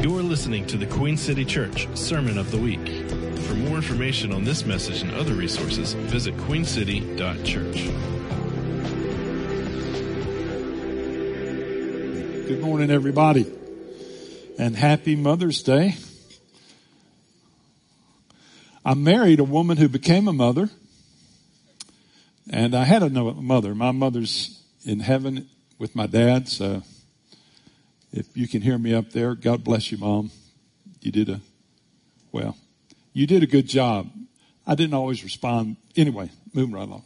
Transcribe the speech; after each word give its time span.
You're 0.00 0.22
listening 0.22 0.66
to 0.68 0.76
the 0.76 0.86
Queen 0.86 1.16
City 1.16 1.44
Church 1.44 1.86
Sermon 1.94 2.38
of 2.38 2.50
the 2.50 2.58
Week. 2.58 2.86
For 3.42 3.54
more 3.54 3.76
information 3.76 4.32
on 4.32 4.44
this 4.44 4.64
message 4.64 5.02
and 5.02 5.12
other 5.12 5.34
resources, 5.34 5.92
visit 5.92 6.36
queencity.church. 6.38 7.76
Good 12.48 12.60
morning, 12.60 12.90
everybody, 12.90 13.46
and 14.58 14.76
happy 14.76 15.14
Mother's 15.14 15.62
Day. 15.62 15.94
I 18.84 18.94
married 18.94 19.38
a 19.38 19.44
woman 19.44 19.76
who 19.76 19.88
became 19.88 20.26
a 20.26 20.32
mother, 20.32 20.70
and 22.50 22.74
I 22.74 22.84
had 22.84 23.02
a 23.02 23.10
mother. 23.10 23.74
My 23.74 23.92
mother's 23.92 24.60
in 24.84 25.00
heaven 25.00 25.48
with 25.78 25.94
my 25.94 26.06
dad, 26.06 26.48
so 26.48 26.82
if 28.12 28.36
you 28.36 28.46
can 28.46 28.60
hear 28.60 28.78
me 28.78 28.94
up 28.94 29.10
there, 29.10 29.34
God 29.34 29.64
bless 29.64 29.90
you, 29.90 29.98
Mom. 29.98 30.30
You 31.00 31.10
did 31.10 31.28
a, 31.28 31.40
well, 32.30 32.56
you 33.12 33.26
did 33.26 33.42
a 33.42 33.46
good 33.46 33.66
job. 33.66 34.10
I 34.66 34.74
didn't 34.74 34.94
always 34.94 35.24
respond. 35.24 35.76
Anyway, 35.96 36.30
moving 36.52 36.74
right 36.74 36.86
along. 36.86 37.04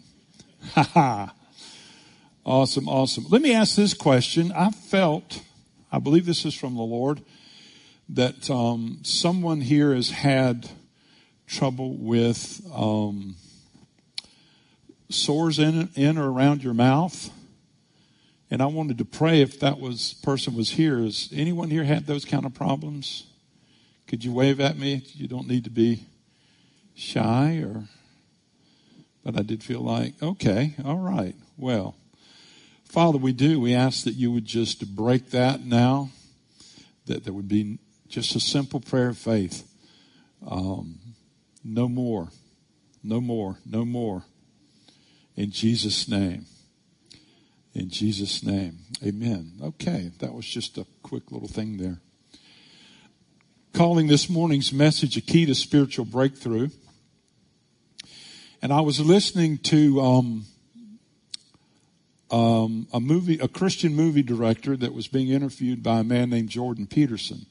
Ha 0.74 0.82
ha. 0.82 1.34
Awesome, 2.44 2.88
awesome. 2.88 3.26
Let 3.28 3.42
me 3.42 3.54
ask 3.54 3.76
this 3.76 3.94
question. 3.94 4.52
I 4.52 4.70
felt, 4.70 5.42
I 5.90 5.98
believe 5.98 6.26
this 6.26 6.44
is 6.44 6.54
from 6.54 6.74
the 6.74 6.82
Lord, 6.82 7.22
that 8.08 8.48
um, 8.50 9.00
someone 9.02 9.60
here 9.60 9.94
has 9.94 10.10
had 10.10 10.68
trouble 11.46 11.96
with 11.96 12.60
um, 12.72 13.36
sores 15.08 15.58
in, 15.58 15.88
in 15.94 16.18
or 16.18 16.30
around 16.30 16.62
your 16.62 16.74
mouth. 16.74 17.30
And 18.50 18.62
I 18.62 18.66
wanted 18.66 18.98
to 18.98 19.04
pray 19.04 19.42
if 19.42 19.58
that 19.60 19.80
was 19.80 20.14
person 20.22 20.54
was 20.54 20.70
here. 20.70 20.98
Has 20.98 21.28
anyone 21.32 21.70
here 21.70 21.84
had 21.84 22.06
those 22.06 22.24
kind 22.24 22.46
of 22.46 22.54
problems? 22.54 23.24
Could 24.06 24.24
you 24.24 24.32
wave 24.32 24.60
at 24.60 24.78
me? 24.78 25.02
You 25.14 25.26
don't 25.26 25.48
need 25.48 25.64
to 25.64 25.70
be 25.70 26.06
shy 26.94 27.56
or 27.56 27.84
but 29.26 29.36
I 29.36 29.42
did 29.42 29.64
feel 29.64 29.80
like, 29.80 30.14
okay, 30.22 30.76
all 30.84 30.98
right. 30.98 31.34
Well, 31.56 31.96
Father, 32.84 33.18
we 33.18 33.32
do. 33.32 33.58
We 33.58 33.74
ask 33.74 34.04
that 34.04 34.14
you 34.14 34.30
would 34.30 34.44
just 34.44 34.94
break 34.94 35.30
that 35.30 35.64
now, 35.64 36.10
that 37.06 37.24
there 37.24 37.32
would 37.32 37.48
be 37.48 37.80
just 38.08 38.36
a 38.36 38.40
simple 38.40 38.78
prayer 38.78 39.08
of 39.08 39.18
faith. 39.18 39.68
Um, 40.46 41.00
no 41.64 41.88
more, 41.88 42.28
no 43.02 43.20
more, 43.20 43.58
no 43.66 43.84
more. 43.84 44.22
In 45.34 45.50
Jesus' 45.50 46.06
name. 46.06 46.46
In 47.76 47.90
Jesus' 47.90 48.42
name. 48.42 48.78
Amen. 49.04 49.52
Okay, 49.62 50.10
that 50.20 50.32
was 50.32 50.46
just 50.46 50.78
a 50.78 50.86
quick 51.02 51.30
little 51.30 51.46
thing 51.46 51.76
there. 51.76 51.98
Calling 53.74 54.06
this 54.06 54.30
morning's 54.30 54.72
message 54.72 55.18
a 55.18 55.20
key 55.20 55.44
to 55.44 55.54
spiritual 55.54 56.06
breakthrough. 56.06 56.70
And 58.62 58.72
I 58.72 58.80
was 58.80 58.98
listening 58.98 59.58
to 59.58 60.00
um, 60.00 60.46
um, 62.30 62.88
a 62.94 62.98
movie, 62.98 63.38
a 63.40 63.46
Christian 63.46 63.94
movie 63.94 64.22
director 64.22 64.74
that 64.78 64.94
was 64.94 65.06
being 65.06 65.28
interviewed 65.28 65.82
by 65.82 65.98
a 65.98 66.04
man 66.04 66.30
named 66.30 66.48
Jordan 66.48 66.86
Peterson. 66.86 67.44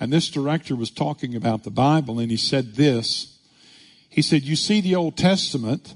And 0.00 0.10
this 0.10 0.30
director 0.30 0.74
was 0.74 0.90
talking 0.90 1.34
about 1.34 1.64
the 1.64 1.70
Bible 1.70 2.18
and 2.18 2.30
he 2.30 2.38
said 2.38 2.76
this. 2.76 3.36
He 4.08 4.22
said, 4.22 4.44
you 4.44 4.56
see 4.56 4.80
the 4.80 4.94
Old 4.94 5.18
Testament 5.18 5.94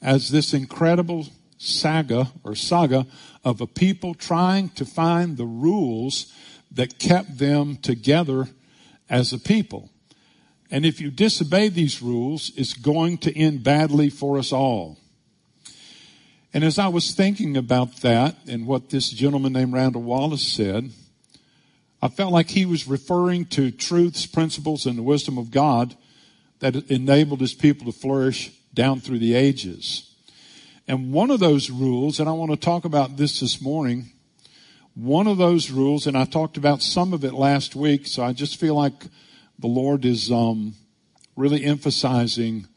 as 0.00 0.30
this 0.30 0.54
incredible 0.54 1.26
saga 1.58 2.32
or 2.44 2.54
saga 2.54 3.06
of 3.44 3.60
a 3.60 3.66
people 3.66 4.14
trying 4.14 4.68
to 4.70 4.84
find 4.84 5.36
the 5.36 5.44
rules 5.44 6.32
that 6.70 6.98
kept 6.98 7.38
them 7.38 7.76
together 7.76 8.48
as 9.08 9.32
a 9.32 9.38
people. 9.38 9.90
And 10.70 10.84
if 10.84 11.00
you 11.00 11.10
disobey 11.10 11.68
these 11.68 12.02
rules, 12.02 12.50
it's 12.56 12.74
going 12.74 13.18
to 13.18 13.38
end 13.38 13.62
badly 13.62 14.10
for 14.10 14.38
us 14.38 14.52
all. 14.52 14.98
And 16.52 16.64
as 16.64 16.78
I 16.78 16.88
was 16.88 17.12
thinking 17.12 17.56
about 17.56 17.96
that 17.96 18.36
and 18.48 18.66
what 18.66 18.90
this 18.90 19.10
gentleman 19.10 19.52
named 19.52 19.72
Randall 19.72 20.02
Wallace 20.02 20.46
said, 20.46 20.90
I 22.00 22.08
felt 22.08 22.32
like 22.32 22.50
he 22.50 22.66
was 22.66 22.88
referring 22.88 23.46
to 23.46 23.70
truths, 23.70 24.26
principles, 24.26 24.86
and 24.86 24.98
the 24.98 25.02
wisdom 25.02 25.38
of 25.38 25.50
God 25.50 25.96
that 26.60 26.74
enabled 26.90 27.40
his 27.40 27.54
people 27.54 27.86
to 27.86 27.98
flourish 27.98 28.50
down 28.72 29.00
through 29.00 29.18
the 29.18 29.34
ages. 29.34 30.14
And 30.88 31.12
one 31.12 31.30
of 31.30 31.40
those 31.40 31.68
rules, 31.68 32.20
and 32.20 32.28
I 32.28 32.32
want 32.32 32.52
to 32.52 32.56
talk 32.56 32.84
about 32.84 33.16
this 33.16 33.40
this 33.40 33.60
morning, 33.60 34.12
one 34.94 35.26
of 35.26 35.36
those 35.36 35.70
rules, 35.70 36.06
and 36.06 36.16
I 36.16 36.24
talked 36.24 36.56
about 36.56 36.80
some 36.80 37.12
of 37.12 37.24
it 37.24 37.34
last 37.34 37.74
week, 37.74 38.06
so 38.06 38.22
I 38.22 38.32
just 38.32 38.58
feel 38.58 38.74
like 38.76 39.06
the 39.58 39.66
Lord 39.66 40.04
is 40.04 40.30
um, 40.30 40.74
really 41.34 41.64
emphasizing 41.64 42.68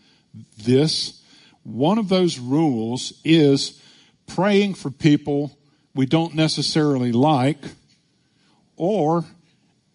this. 0.58 1.22
One 1.64 1.98
of 1.98 2.10
those 2.10 2.40
rules 2.40 3.14
is 3.24 3.80
praying 4.28 4.74
for 4.74 4.90
people 4.90 5.58
we 5.94 6.06
don't 6.06 6.34
necessarily 6.34 7.12
like 7.12 7.64
or 8.76 9.26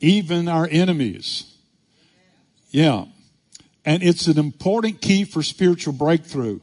even 0.00 0.48
our 0.48 0.68
enemies. 0.70 1.52
Yeah. 2.70 3.06
And 3.84 4.02
it's 4.02 4.26
an 4.26 4.38
important 4.38 5.00
key 5.00 5.24
for 5.24 5.42
spiritual 5.42 5.92
breakthrough. 5.92 6.60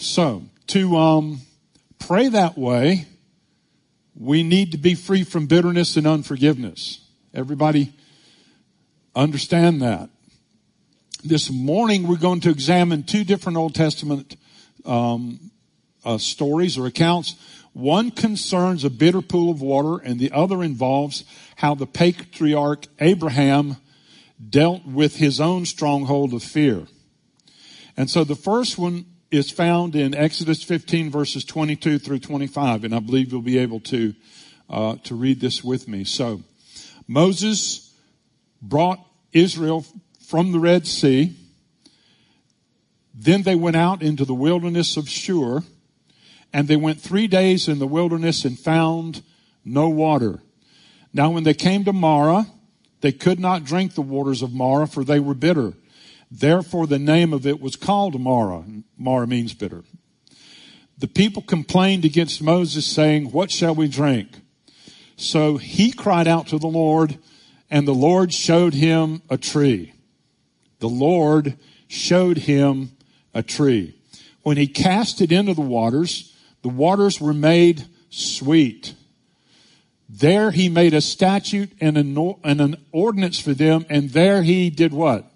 So, 0.00 0.44
to 0.68 0.96
um, 0.96 1.42
pray 1.98 2.30
that 2.30 2.56
way, 2.56 3.04
we 4.18 4.42
need 4.42 4.72
to 4.72 4.78
be 4.78 4.94
free 4.94 5.24
from 5.24 5.46
bitterness 5.46 5.94
and 5.98 6.06
unforgiveness. 6.06 7.06
Everybody 7.34 7.92
understand 9.14 9.82
that. 9.82 10.08
This 11.22 11.50
morning 11.50 12.08
we're 12.08 12.16
going 12.16 12.40
to 12.40 12.50
examine 12.50 13.02
two 13.02 13.24
different 13.24 13.58
Old 13.58 13.74
Testament 13.74 14.36
um, 14.86 15.50
uh, 16.02 16.16
stories 16.16 16.78
or 16.78 16.86
accounts. 16.86 17.34
One 17.74 18.10
concerns 18.10 18.84
a 18.84 18.90
bitter 18.90 19.20
pool 19.20 19.50
of 19.50 19.60
water, 19.60 20.02
and 20.02 20.18
the 20.18 20.32
other 20.32 20.62
involves 20.62 21.24
how 21.56 21.74
the 21.74 21.86
patriarch 21.86 22.86
Abraham 23.00 23.76
dealt 24.48 24.86
with 24.86 25.16
his 25.16 25.42
own 25.42 25.66
stronghold 25.66 26.32
of 26.32 26.42
fear. 26.42 26.86
And 27.98 28.08
so 28.08 28.24
the 28.24 28.34
first 28.34 28.78
one 28.78 29.04
is 29.30 29.50
found 29.50 29.94
in 29.94 30.14
Exodus 30.14 30.62
15 30.62 31.10
verses 31.10 31.44
22 31.44 31.98
through 31.98 32.18
25, 32.18 32.84
and 32.84 32.94
I 32.94 32.98
believe 32.98 33.30
you'll 33.30 33.42
be 33.42 33.58
able 33.58 33.80
to 33.80 34.14
uh, 34.68 34.96
to 35.04 35.14
read 35.14 35.40
this 35.40 35.64
with 35.64 35.88
me. 35.88 36.04
So, 36.04 36.42
Moses 37.08 37.92
brought 38.62 39.04
Israel 39.32 39.84
from 40.26 40.52
the 40.52 40.60
Red 40.60 40.86
Sea. 40.86 41.36
Then 43.12 43.42
they 43.42 43.56
went 43.56 43.76
out 43.76 44.02
into 44.02 44.24
the 44.24 44.34
wilderness 44.34 44.96
of 44.96 45.08
Shur, 45.08 45.62
and 46.52 46.68
they 46.68 46.76
went 46.76 47.00
three 47.00 47.26
days 47.26 47.68
in 47.68 47.80
the 47.80 47.86
wilderness 47.86 48.44
and 48.44 48.58
found 48.58 49.22
no 49.64 49.88
water. 49.88 50.40
Now, 51.12 51.30
when 51.30 51.42
they 51.42 51.54
came 51.54 51.84
to 51.84 51.92
Marah, 51.92 52.46
they 53.00 53.12
could 53.12 53.40
not 53.40 53.64
drink 53.64 53.94
the 53.94 54.02
waters 54.02 54.42
of 54.42 54.52
Marah, 54.52 54.86
for 54.86 55.02
they 55.02 55.18
were 55.18 55.34
bitter. 55.34 55.74
Therefore, 56.30 56.86
the 56.86 56.98
name 56.98 57.32
of 57.32 57.46
it 57.46 57.60
was 57.60 57.74
called 57.76 58.20
Marah. 58.20 58.64
Marah 58.96 59.26
means 59.26 59.52
bitter. 59.52 59.82
The 60.98 61.08
people 61.08 61.42
complained 61.42 62.04
against 62.04 62.42
Moses, 62.42 62.86
saying, 62.86 63.32
What 63.32 63.50
shall 63.50 63.74
we 63.74 63.88
drink? 63.88 64.28
So 65.16 65.56
he 65.56 65.92
cried 65.92 66.28
out 66.28 66.46
to 66.48 66.58
the 66.58 66.66
Lord, 66.66 67.18
and 67.70 67.86
the 67.86 67.94
Lord 67.94 68.32
showed 68.32 68.74
him 68.74 69.22
a 69.28 69.36
tree. 69.36 69.92
The 70.78 70.88
Lord 70.88 71.58
showed 71.88 72.38
him 72.38 72.92
a 73.34 73.42
tree. 73.42 73.94
When 74.42 74.56
he 74.56 74.66
cast 74.66 75.20
it 75.20 75.32
into 75.32 75.54
the 75.54 75.60
waters, 75.60 76.34
the 76.62 76.68
waters 76.68 77.20
were 77.20 77.34
made 77.34 77.84
sweet. 78.10 78.94
There 80.08 80.50
he 80.50 80.68
made 80.68 80.94
a 80.94 81.00
statute 81.00 81.70
and 81.80 81.96
an, 81.96 82.36
an 82.44 82.76
ordinance 82.92 83.38
for 83.38 83.54
them, 83.54 83.86
and 83.88 84.10
there 84.10 84.42
he 84.42 84.70
did 84.70 84.92
what? 84.92 85.29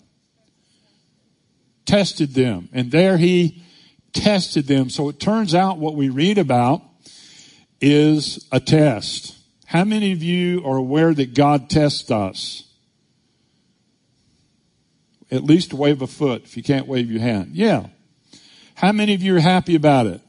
Tested 1.87 2.35
them. 2.35 2.69
And 2.73 2.91
there 2.91 3.17
he 3.17 3.63
tested 4.13 4.67
them. 4.67 4.91
So 4.91 5.09
it 5.09 5.21
turns 5.21 5.55
out 5.55 5.79
what 5.79 5.95
we 5.95 6.09
read 6.09 6.39
about 6.39 6.83
is 7.81 8.47
a 8.51 8.61
test. 8.61 9.37
How 9.67 9.85
many 9.85 10.13
of 10.13 10.23
you 10.23 10.65
are 10.65 10.77
aware 10.77 11.13
that 11.13 11.35
God 11.35 11.69
tests 11.69 12.11
us? 12.11 12.65
At 15.31 15.43
least 15.43 15.75
wave 15.75 16.01
a 16.01 16.07
foot 16.07 16.45
if 16.45 16.57
you 16.57 16.63
can't 16.63 16.87
wave 16.87 17.11
your 17.11 17.21
hand. 17.21 17.51
Yeah. 17.55 17.87
How 18.77 18.93
many 18.93 19.15
of 19.15 19.23
you 19.23 19.37
are 19.37 19.41
happy 19.41 19.75
about 19.75 20.07
it? 20.07 20.21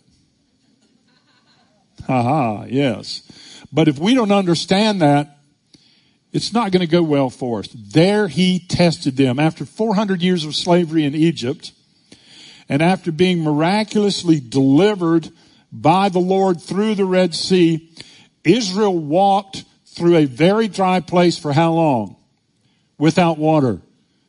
Haha, 2.07 2.65
yes. 2.65 3.21
But 3.71 3.87
if 3.87 3.99
we 3.99 4.15
don't 4.15 4.31
understand 4.31 5.01
that, 5.01 5.34
it's 6.35 6.51
not 6.51 6.73
going 6.73 6.81
to 6.81 6.91
go 6.91 7.01
well 7.01 7.29
for 7.29 7.59
us. 7.59 7.69
There 7.73 8.27
he 8.27 8.59
tested 8.59 9.15
them. 9.15 9.39
After 9.39 9.63
400 9.63 10.21
years 10.21 10.43
of 10.43 10.53
slavery 10.53 11.05
in 11.05 11.15
Egypt, 11.15 11.71
and 12.67 12.81
after 12.81 13.13
being 13.13 13.41
miraculously 13.41 14.41
delivered 14.41 15.29
by 15.71 16.09
the 16.09 16.19
Lord 16.19 16.61
through 16.61 16.95
the 16.95 17.05
Red 17.05 17.33
Sea, 17.33 17.89
Israel 18.43 18.99
walked 18.99 19.63
through 19.85 20.17
a 20.17 20.25
very 20.25 20.67
dry 20.67 20.99
place 20.99 21.39
for 21.39 21.53
how 21.53 21.71
long? 21.71 22.17
Without 22.97 23.37
water. 23.37 23.79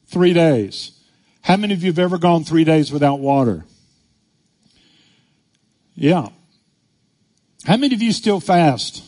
Three 0.06 0.32
days. 0.32 0.92
How 1.42 1.56
many 1.56 1.74
of 1.74 1.82
you 1.82 1.90
have 1.90 1.98
ever 1.98 2.18
gone 2.18 2.44
three 2.44 2.62
days 2.62 2.92
without 2.92 3.18
water? 3.18 3.64
Yeah. 5.96 6.28
How 7.64 7.76
many 7.76 7.96
of 7.96 8.00
you 8.00 8.12
still 8.12 8.38
fast? 8.38 9.02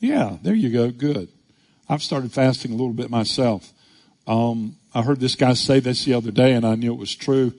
Yeah, 0.00 0.36
there 0.42 0.54
you 0.54 0.70
go. 0.70 0.90
Good. 0.90 1.28
I've 1.88 2.02
started 2.02 2.32
fasting 2.32 2.72
a 2.72 2.74
little 2.74 2.92
bit 2.92 3.10
myself. 3.10 3.72
Um, 4.26 4.76
I 4.94 5.02
heard 5.02 5.20
this 5.20 5.34
guy 5.34 5.54
say 5.54 5.80
this 5.80 6.04
the 6.04 6.14
other 6.14 6.30
day, 6.30 6.52
and 6.52 6.66
I 6.66 6.74
knew 6.74 6.92
it 6.92 6.98
was 6.98 7.14
true. 7.14 7.52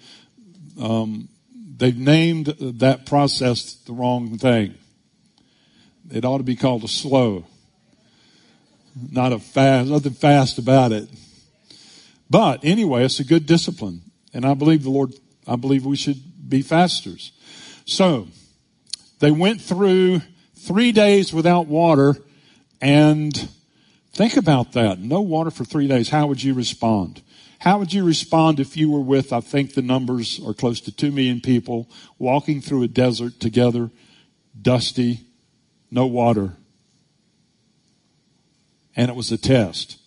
Um, 0.79 1.29
they've 1.77 1.97
named 1.97 2.47
that 2.59 3.05
process 3.05 3.73
the 3.73 3.93
wrong 3.93 4.37
thing. 4.37 4.75
It 6.11 6.25
ought 6.25 6.37
to 6.37 6.43
be 6.43 6.55
called 6.55 6.83
a 6.83 6.87
slow, 6.87 7.45
not 9.11 9.33
a 9.33 9.39
fast. 9.39 9.89
Nothing 9.89 10.13
fast 10.13 10.57
about 10.57 10.91
it. 10.91 11.09
But 12.29 12.63
anyway, 12.63 13.05
it's 13.05 13.19
a 13.19 13.23
good 13.23 13.45
discipline, 13.45 14.01
and 14.33 14.45
I 14.45 14.53
believe 14.53 14.83
the 14.83 14.89
Lord. 14.89 15.13
I 15.47 15.55
believe 15.55 15.85
we 15.85 15.95
should 15.95 16.49
be 16.49 16.61
fasters. 16.61 17.31
So 17.85 18.27
they 19.19 19.31
went 19.31 19.61
through 19.61 20.21
three 20.55 20.91
days 20.91 21.33
without 21.33 21.67
water, 21.67 22.17
and 22.81 23.50
think 24.13 24.38
about 24.38 24.74
that. 24.74 25.00
No 25.00 25.21
water 25.21 25.51
for 25.51 25.65
three 25.65 25.88
days. 25.88 26.09
How 26.09 26.27
would 26.27 26.44
you 26.44 26.53
respond? 26.53 27.21
How 27.59 27.79
would 27.79 27.91
you 27.91 28.03
respond 28.03 28.59
if 28.59 28.77
you 28.77 28.91
were 28.91 29.01
with, 29.01 29.33
I 29.33 29.39
think 29.39 29.74
the 29.74 29.81
numbers 29.81 30.39
are 30.45 30.53
close 30.53 30.79
to 30.81 30.91
two 30.91 31.12
million 31.12 31.41
people 31.41 31.89
walking 32.19 32.62
through 32.62 32.83
a 32.83 32.88
desert 32.88 33.39
together, 33.39 33.89
dusty, 34.59 35.21
no 35.89 36.06
water, 36.06 36.53
and 38.95 39.09
it 39.09 39.15
was 39.15 39.31
a 39.31 39.38
test? 39.38 39.97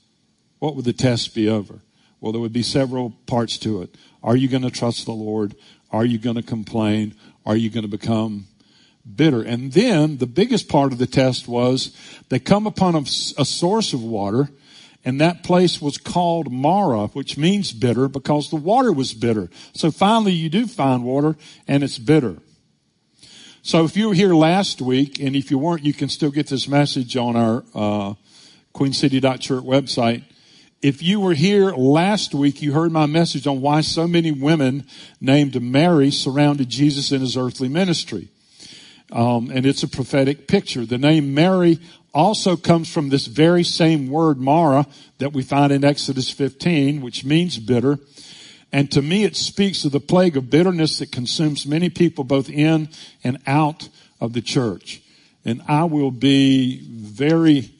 What 0.60 0.76
would 0.76 0.84
the 0.84 0.92
test 0.92 1.34
be 1.34 1.48
over? 1.48 1.80
Well, 2.20 2.32
there 2.32 2.40
would 2.40 2.52
be 2.52 2.62
several 2.62 3.10
parts 3.26 3.58
to 3.58 3.82
it. 3.82 3.96
Are 4.22 4.36
you 4.36 4.46
going 4.46 4.62
to 4.62 4.70
trust 4.70 5.06
the 5.06 5.12
Lord? 5.12 5.56
Are 5.90 6.04
you 6.04 6.18
going 6.18 6.36
to 6.36 6.42
complain? 6.42 7.14
Are 7.46 7.56
you 7.56 7.70
going 7.70 7.82
to 7.82 7.88
become 7.88 8.46
bitter? 9.14 9.42
And 9.42 9.72
then 9.72 10.18
the 10.18 10.26
biggest 10.26 10.68
part 10.68 10.92
of 10.92 10.98
the 10.98 11.06
test 11.06 11.48
was 11.48 11.96
they 12.28 12.38
come 12.38 12.66
upon 12.66 12.94
a, 12.94 13.00
a 13.00 13.44
source 13.44 13.92
of 13.92 14.02
water 14.02 14.48
and 15.04 15.20
that 15.20 15.42
place 15.42 15.80
was 15.80 15.96
called 15.96 16.52
Marah, 16.52 17.08
which 17.08 17.38
means 17.38 17.72
bitter 17.72 18.06
because 18.06 18.50
the 18.50 18.56
water 18.56 18.92
was 18.92 19.14
bitter. 19.14 19.48
So 19.72 19.90
finally 19.90 20.32
you 20.32 20.50
do 20.50 20.66
find 20.66 21.04
water 21.04 21.36
and 21.66 21.82
it's 21.82 21.98
bitter. 21.98 22.36
So 23.62 23.84
if 23.84 23.96
you 23.96 24.08
were 24.08 24.14
here 24.14 24.34
last 24.34 24.80
week, 24.80 25.20
and 25.20 25.36
if 25.36 25.50
you 25.50 25.58
weren't, 25.58 25.84
you 25.84 25.92
can 25.92 26.08
still 26.08 26.30
get 26.30 26.46
this 26.46 26.66
message 26.66 27.16
on 27.16 27.36
our 27.36 27.64
uh, 27.74 28.14
queencity.church 28.74 29.64
website. 29.64 30.24
If 30.80 31.02
you 31.02 31.20
were 31.20 31.34
here 31.34 31.70
last 31.72 32.34
week, 32.34 32.62
you 32.62 32.72
heard 32.72 32.90
my 32.90 33.04
message 33.04 33.46
on 33.46 33.60
why 33.60 33.82
so 33.82 34.08
many 34.08 34.32
women 34.32 34.86
named 35.20 35.60
Mary 35.60 36.10
surrounded 36.10 36.70
Jesus 36.70 37.12
in 37.12 37.20
his 37.20 37.36
earthly 37.36 37.68
ministry. 37.68 38.28
Um, 39.12 39.50
and 39.50 39.66
it's 39.66 39.82
a 39.82 39.88
prophetic 39.88 40.46
picture. 40.46 40.86
The 40.86 40.98
name 40.98 41.34
Mary 41.34 41.80
also 42.12 42.56
comes 42.56 42.92
from 42.92 43.08
this 43.08 43.26
very 43.26 43.64
same 43.64 44.08
word 44.08 44.38
Mara 44.38 44.86
that 45.18 45.32
we 45.32 45.42
find 45.42 45.72
in 45.72 45.84
Exodus 45.84 46.30
15, 46.30 47.00
which 47.00 47.24
means 47.24 47.58
bitter. 47.58 47.98
And 48.72 48.90
to 48.92 49.02
me, 49.02 49.24
it 49.24 49.36
speaks 49.36 49.84
of 49.84 49.92
the 49.92 50.00
plague 50.00 50.36
of 50.36 50.50
bitterness 50.50 50.98
that 50.98 51.10
consumes 51.10 51.66
many 51.66 51.90
people 51.90 52.24
both 52.24 52.48
in 52.48 52.88
and 53.24 53.38
out 53.46 53.88
of 54.20 54.32
the 54.32 54.42
church. 54.42 55.02
And 55.44 55.62
I 55.66 55.84
will 55.84 56.10
be 56.10 56.80
very 56.88 57.72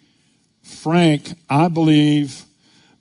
frank. 0.62 1.34
I 1.48 1.68
believe 1.68 2.44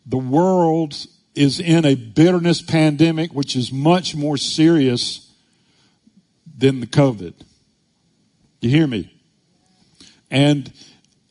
the 0.06 0.18
world 0.18 0.96
is 1.34 1.60
in 1.60 1.86
a 1.86 1.96
bitterness 1.96 2.62
pandemic, 2.62 3.34
which 3.34 3.56
is 3.56 3.72
much 3.72 4.16
more 4.16 4.38
serious 4.38 5.32
than 6.58 6.80
the 6.80 6.88
COVID. 6.88 7.34
You 8.62 8.70
hear 8.70 8.88
me? 8.88 9.14
And 10.30 10.72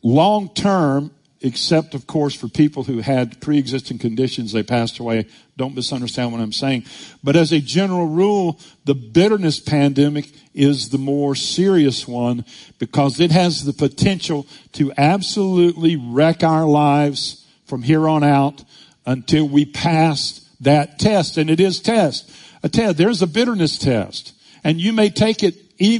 long 0.02 0.48
term, 0.54 1.10
except 1.40 1.94
of 1.94 2.06
course 2.06 2.34
for 2.34 2.48
people 2.48 2.84
who 2.84 2.98
had 2.98 3.40
pre-existing 3.40 3.98
conditions, 3.98 4.52
they 4.52 4.62
passed 4.62 4.98
away. 4.98 5.26
Don't 5.56 5.74
misunderstand 5.74 6.32
what 6.32 6.40
I'm 6.40 6.52
saying. 6.52 6.84
But 7.22 7.36
as 7.36 7.52
a 7.52 7.60
general 7.60 8.06
rule, 8.06 8.58
the 8.84 8.94
bitterness 8.94 9.60
pandemic 9.60 10.30
is 10.54 10.88
the 10.88 10.98
more 10.98 11.34
serious 11.34 12.08
one 12.08 12.44
because 12.78 13.20
it 13.20 13.30
has 13.30 13.64
the 13.64 13.72
potential 13.72 14.46
to 14.72 14.92
absolutely 14.96 15.96
wreck 15.96 16.42
our 16.42 16.64
lives 16.64 17.46
from 17.66 17.82
here 17.82 18.08
on 18.08 18.24
out 18.24 18.64
until 19.04 19.48
we 19.48 19.64
pass 19.64 20.48
that 20.60 20.98
test. 20.98 21.36
And 21.36 21.50
it 21.50 21.60
is 21.60 21.80
test. 21.80 22.30
A 22.62 22.68
test. 22.68 22.96
There's 22.96 23.22
a 23.22 23.26
bitterness 23.26 23.78
test. 23.78 24.32
And 24.64 24.80
you 24.80 24.92
may 24.92 25.10
take 25.10 25.42
it 25.42 25.54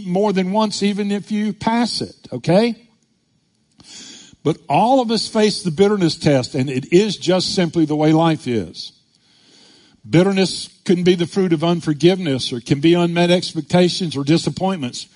more 0.07 0.33
than 0.33 0.53
once 0.53 0.83
even 0.83 1.11
if 1.11 1.31
you 1.31 1.53
pass 1.53 2.01
it. 2.01 2.29
Okay? 2.33 2.89
But 4.43 4.59
all 4.69 5.01
of 5.01 5.11
us 5.11 5.29
face 5.29 5.63
the 5.63 5.71
bitterness 5.71 6.17
test 6.17 6.55
and 6.55 6.71
it 6.71 6.93
is 6.93 7.17
just 7.17 7.55
simply 7.55 7.85
the 7.85 7.97
way 7.97 8.13
life 8.13 8.47
is. 8.47 8.93
Bitterness 10.09 10.69
can 10.85 11.03
be 11.05 11.15
the 11.15 11.27
fruit 11.27 11.53
of 11.53 11.63
unforgiveness 11.63 12.53
or 12.53 12.61
can 12.61 12.81
be 12.81 12.95
unmet 12.95 13.31
expectations 13.31 14.17
or 14.17 14.25
disappointments. 14.25 15.07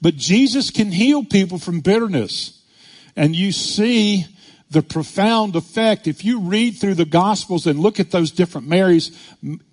But 0.00 0.16
Jesus 0.16 0.70
can 0.70 0.90
heal 0.90 1.24
people 1.24 1.58
from 1.58 1.80
bitterness. 1.80 2.62
And 3.14 3.36
you 3.36 3.52
see 3.52 4.26
the 4.70 4.82
profound 4.82 5.56
effect. 5.56 6.06
If 6.06 6.24
you 6.24 6.40
read 6.40 6.76
through 6.76 6.94
the 6.94 7.04
Gospels 7.04 7.66
and 7.66 7.78
look 7.78 7.98
at 7.98 8.10
those 8.10 8.30
different 8.30 8.68
Marys, 8.68 9.16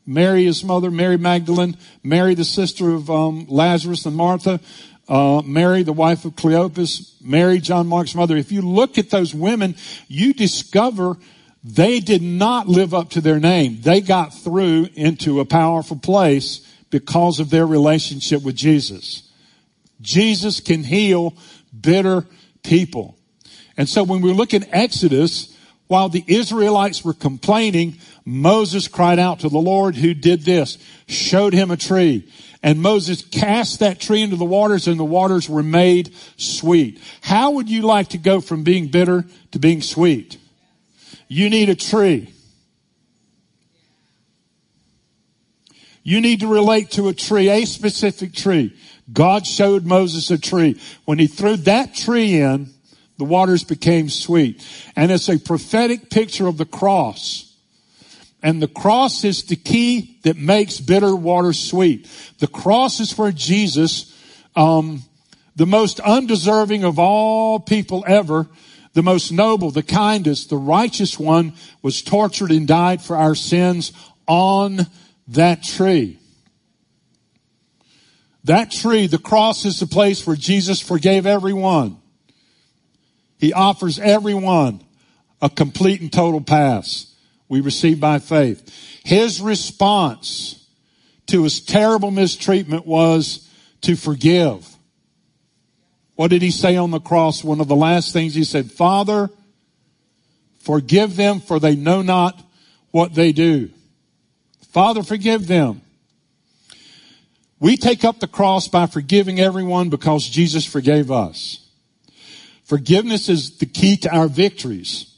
Mary, 0.06 0.46
his 0.46 0.64
mother, 0.64 0.90
Mary 0.90 1.18
Magdalene, 1.18 1.78
Mary, 2.04 2.34
the 2.34 2.46
sister 2.46 2.92
of 2.92 3.10
um, 3.10 3.46
Lazarus 3.50 4.06
and 4.06 4.16
Martha, 4.16 4.60
uh, 5.08 5.42
Mary, 5.46 5.84
the 5.84 5.94
wife 5.94 6.26
of 6.26 6.36
Cleopas, 6.36 7.22
Mary, 7.22 7.60
John 7.60 7.88
Mark's 7.88 8.16
mother. 8.16 8.38
If 8.38 8.52
you 8.52 8.62
look 8.62 8.98
at 8.98 9.10
those 9.10 9.34
women, 9.34 9.76
you 10.08 10.34
discover 10.34 11.18
they 11.64 12.00
did 12.00 12.22
not 12.22 12.68
live 12.68 12.94
up 12.94 13.10
to 13.12 13.22
their 13.22 13.40
name. 13.40 13.82
They 13.82 14.02
got 14.02 14.34
through 14.34 14.90
into 14.94 15.40
a 15.40 15.46
powerful 15.46 15.98
place 15.98 16.60
because 16.90 17.40
of 17.40 17.50
their 17.50 17.66
relationship 17.66 18.44
with 18.44 18.56
Jesus. 18.56 19.30
Jesus 20.00 20.60
can 20.60 20.84
heal 20.84 21.34
bitter 21.78 22.26
people. 22.64 23.18
And 23.78 23.90
so 23.90 24.04
when 24.04 24.22
we 24.22 24.32
look 24.34 24.54
in 24.54 24.66
Exodus, 24.74 25.56
while 25.88 26.10
the 26.10 26.24
Israelites 26.28 27.04
were 27.04 27.14
complaining, 27.14 27.98
Moses 28.24 28.88
cried 28.88 29.20
out 29.20 29.42
to 29.42 29.50
the 29.50 29.58
Lord 29.60 29.96
who 29.96 30.14
did 30.14 30.42
this, 30.42 30.78
showed 31.08 31.54
him 31.54 31.72
a 31.72 31.78
tree. 31.78 32.28
And 32.64 32.82
Moses 32.82 33.22
cast 33.22 33.80
that 33.80 34.00
tree 34.00 34.24
into 34.24 34.38
the 34.38 34.46
waters 34.46 34.88
and 34.88 35.00
the 35.00 35.06
waters 35.06 35.48
were 35.48 35.62
made 35.62 36.14
sweet. 36.38 37.00
How 37.22 37.52
would 37.52 37.70
you 37.70 37.84
like 37.84 38.10
to 38.10 38.18
go 38.18 38.42
from 38.42 38.64
being 38.64 38.88
bitter 38.88 39.26
to 39.52 39.60
being 39.60 39.82
sweet? 39.82 40.40
You 41.28 41.50
need 41.50 41.70
a 41.70 41.76
tree. 41.76 42.34
You 46.02 46.22
need 46.22 46.40
to 46.40 46.48
relate 46.48 46.92
to 46.92 47.08
a 47.08 47.14
tree, 47.14 47.50
a 47.50 47.66
specific 47.66 48.34
tree. 48.34 48.76
God 49.12 49.46
showed 49.46 49.86
Moses 49.86 50.32
a 50.32 50.38
tree. 50.38 50.80
When 51.06 51.20
he 51.20 51.28
threw 51.28 51.58
that 51.58 51.94
tree 51.94 52.40
in, 52.40 52.75
the 53.18 53.26
waters 53.26 53.64
became 53.64 54.10
sweet. 54.10 54.66
And 54.96 55.12
it's 55.12 55.30
a 55.30 55.40
prophetic 55.40 56.10
picture 56.10 56.48
of 56.48 56.58
the 56.58 56.66
cross. 56.66 57.54
And 58.44 58.62
the 58.62 58.68
cross 58.68 59.24
is 59.24 59.44
the 59.44 59.56
key 59.56 60.20
that 60.24 60.38
makes 60.38 60.80
bitter 60.80 61.16
water 61.16 61.54
sweet. 61.54 62.08
The 62.40 62.48
cross 62.48 63.00
is 63.00 63.18
where 63.18 63.32
Jesus, 63.32 64.16
um, 64.56 65.02
the 65.56 65.66
most 65.66 66.00
undeserving 66.00 66.84
of 66.84 67.00
all 67.00 67.60
people 67.60 68.04
ever, 68.08 68.48
the 68.94 69.04
most 69.04 69.32
noble, 69.32 69.72
the 69.72 69.84
kindest, 69.84 70.50
the 70.50 70.58
righteous 70.58 71.20
one 71.20 71.54
was 71.82 72.02
tortured 72.02 72.52
and 72.52 72.68
died 72.68 73.02
for 73.02 73.16
our 73.16 73.36
sins 73.36 73.92
on 74.28 74.88
that 75.28 75.64
tree. 75.64 76.20
That 78.44 78.70
tree, 78.70 79.08
the 79.08 79.18
cross 79.18 79.66
is 79.66 79.80
the 79.80 79.88
place 79.88 80.26
where 80.28 80.36
Jesus 80.36 80.80
forgave 80.80 81.26
everyone. 81.26 81.98
He 83.38 83.54
offers 83.54 84.00
everyone 84.00 84.82
a 85.42 85.50
complete 85.50 86.02
and 86.02 86.12
total 86.12 86.42
pass 86.42 87.14
we 87.48 87.62
receive 87.62 88.00
by 88.00 88.20
faith. 88.20 88.70
His 89.04 89.42
response 89.42 90.68
to 91.28 91.44
his 91.44 91.62
terrible 91.62 92.12
mistreatment 92.12 92.86
was 92.86 93.48
to 93.82 93.96
forgive. 93.96 94.68
What 96.16 96.30
did 96.30 96.42
he 96.42 96.52
say 96.52 96.78
on 96.78 96.92
the 96.92 97.00
cross? 97.00 97.44
One 97.44 97.60
of 97.60 97.68
the 97.68 97.76
last 97.76 98.14
things 98.14 98.34
he 98.34 98.44
said, 98.44 98.72
Father, 98.72 99.30
forgive 100.60 101.16
them 101.16 101.40
for 101.40 101.60
they 101.60 101.76
know 101.76 102.02
not 102.02 102.42
what 102.92 103.14
they 103.14 103.32
do. 103.32 103.70
Father, 104.72 105.04
forgive 105.04 105.48
them. 105.48 105.82
We 107.60 107.78
take 107.78 108.04
up 108.04 108.20
the 108.20 108.28
cross 108.28 108.68
by 108.68 108.86
forgiving 108.86 109.40
everyone 109.40 109.90
because 109.90 110.28
Jesus 110.28 110.66
forgave 110.66 111.12
us. 111.12 111.65
Forgiveness 112.66 113.30
is 113.30 113.58
the 113.60 113.68
key 113.68 113.96
to 113.98 114.14
our 114.14 114.28
victories 114.28 115.16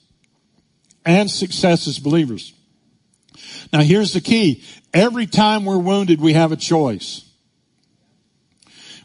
and 1.06 1.32
success 1.32 1.88
as 1.88 1.98
believers. 1.98 2.54
Now 3.72 3.82
here's 3.82 4.12
the 4.12 4.22
key. 4.22 4.63
Every 4.94 5.27
time 5.27 5.63
we're 5.63 5.77
wounded, 5.77 6.20
we 6.20 6.34
have 6.34 6.51
a 6.51 6.58
choice. 6.58 7.24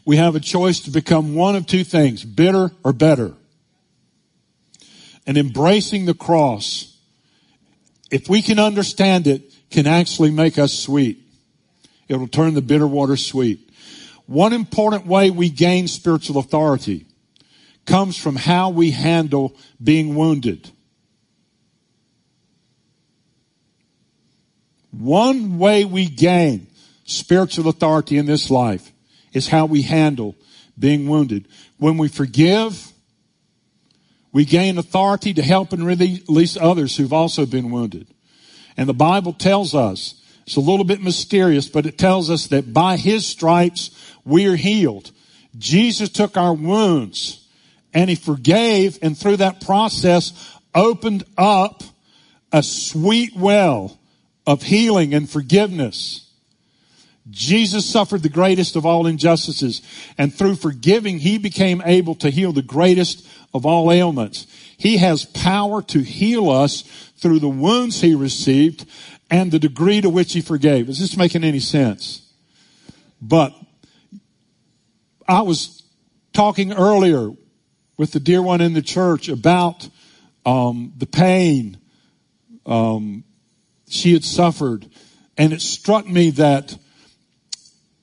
We 0.05 0.17
have 0.17 0.35
a 0.35 0.41
choice 0.41 0.81
to 0.81 0.91
become 0.91 1.35
one 1.35 1.55
of 1.55 1.65
two 1.65 1.85
things, 1.85 2.25
bitter 2.25 2.71
or 2.83 2.91
better. 2.91 3.33
And 5.25 5.37
embracing 5.37 6.05
the 6.05 6.13
cross, 6.13 6.97
if 8.11 8.27
we 8.27 8.41
can 8.41 8.59
understand 8.59 9.25
it, 9.25 9.53
can 9.71 9.87
actually 9.87 10.31
make 10.31 10.59
us 10.59 10.73
sweet. 10.77 11.23
It'll 12.09 12.27
turn 12.27 12.55
the 12.55 12.61
bitter 12.61 12.87
water 12.87 13.15
sweet. 13.15 13.69
One 14.25 14.51
important 14.51 15.05
way 15.05 15.31
we 15.31 15.49
gain 15.49 15.87
spiritual 15.87 16.37
authority 16.39 17.05
comes 17.85 18.17
from 18.17 18.35
how 18.35 18.69
we 18.69 18.91
handle 18.91 19.55
being 19.81 20.15
wounded. 20.15 20.69
One 24.91 25.57
way 25.57 25.85
we 25.85 26.05
gain 26.05 26.67
spiritual 27.05 27.67
authority 27.67 28.17
in 28.17 28.25
this 28.25 28.49
life 28.49 28.91
is 29.33 29.47
how 29.47 29.65
we 29.65 29.81
handle 29.81 30.35
being 30.77 31.07
wounded. 31.07 31.47
When 31.77 31.97
we 31.97 32.07
forgive, 32.07 32.91
we 34.31 34.45
gain 34.45 34.77
authority 34.77 35.33
to 35.33 35.41
help 35.41 35.73
and 35.73 35.85
release 35.85 36.57
others 36.57 36.95
who've 36.95 37.13
also 37.13 37.45
been 37.45 37.71
wounded. 37.71 38.07
And 38.77 38.87
the 38.87 38.93
Bible 38.93 39.33
tells 39.33 39.75
us, 39.75 40.21
it's 40.45 40.55
a 40.55 40.61
little 40.61 40.85
bit 40.85 41.01
mysterious, 41.01 41.67
but 41.67 41.85
it 41.85 41.97
tells 41.97 42.29
us 42.29 42.47
that 42.47 42.73
by 42.73 42.97
His 42.97 43.25
stripes 43.25 43.91
we 44.25 44.45
are 44.47 44.55
healed. 44.55 45.11
Jesus 45.57 46.09
took 46.09 46.37
our 46.37 46.53
wounds 46.53 47.42
and 47.93 48.09
He 48.09 48.15
forgave 48.15 48.97
and 49.01 49.17
through 49.17 49.37
that 49.37 49.61
process 49.61 50.57
opened 50.75 51.23
up 51.37 51.83
a 52.51 52.63
sweet 52.63 53.35
well 53.35 53.97
of 54.45 54.61
healing 54.63 55.13
and 55.13 55.29
forgiveness. 55.29 56.29
Jesus 57.29 57.89
suffered 57.89 58.21
the 58.21 58.29
greatest 58.29 58.75
of 58.75 58.85
all 58.85 59.07
injustices, 59.07 59.81
and 60.17 60.33
through 60.33 60.55
forgiving, 60.55 61.19
he 61.19 61.37
became 61.37 61.81
able 61.85 62.15
to 62.15 62.29
heal 62.29 62.51
the 62.51 62.61
greatest 62.61 63.25
of 63.53 63.65
all 63.65 63.91
ailments. 63.91 64.45
He 64.77 64.97
has 64.97 65.25
power 65.25 65.81
to 65.83 65.99
heal 66.01 66.49
us 66.49 66.81
through 67.17 67.39
the 67.39 67.49
wounds 67.49 68.01
he 68.01 68.13
received 68.13 68.85
and 69.31 69.51
the 69.51 69.59
degree 69.59 70.01
to 70.01 70.09
which 70.09 70.33
he 70.33 70.41
forgave. 70.41 70.89
Is 70.89 70.99
this 70.99 71.15
making 71.15 71.45
any 71.45 71.61
sense? 71.61 72.29
But 73.21 73.53
I 75.27 75.43
was 75.43 75.81
talking 76.33 76.73
earlier 76.73 77.31
with 77.97 78.11
the 78.11 78.19
dear 78.19 78.41
one 78.41 78.61
in 78.61 78.73
the 78.73 78.81
church 78.81 79.29
about 79.29 79.87
um, 80.45 80.93
the 80.97 81.05
pain 81.05 81.77
um, 82.65 83.23
she 83.87 84.13
had 84.13 84.23
suffered. 84.23 84.85
And 85.37 85.53
it 85.53 85.61
struck 85.61 86.07
me 86.07 86.31
that 86.31 86.77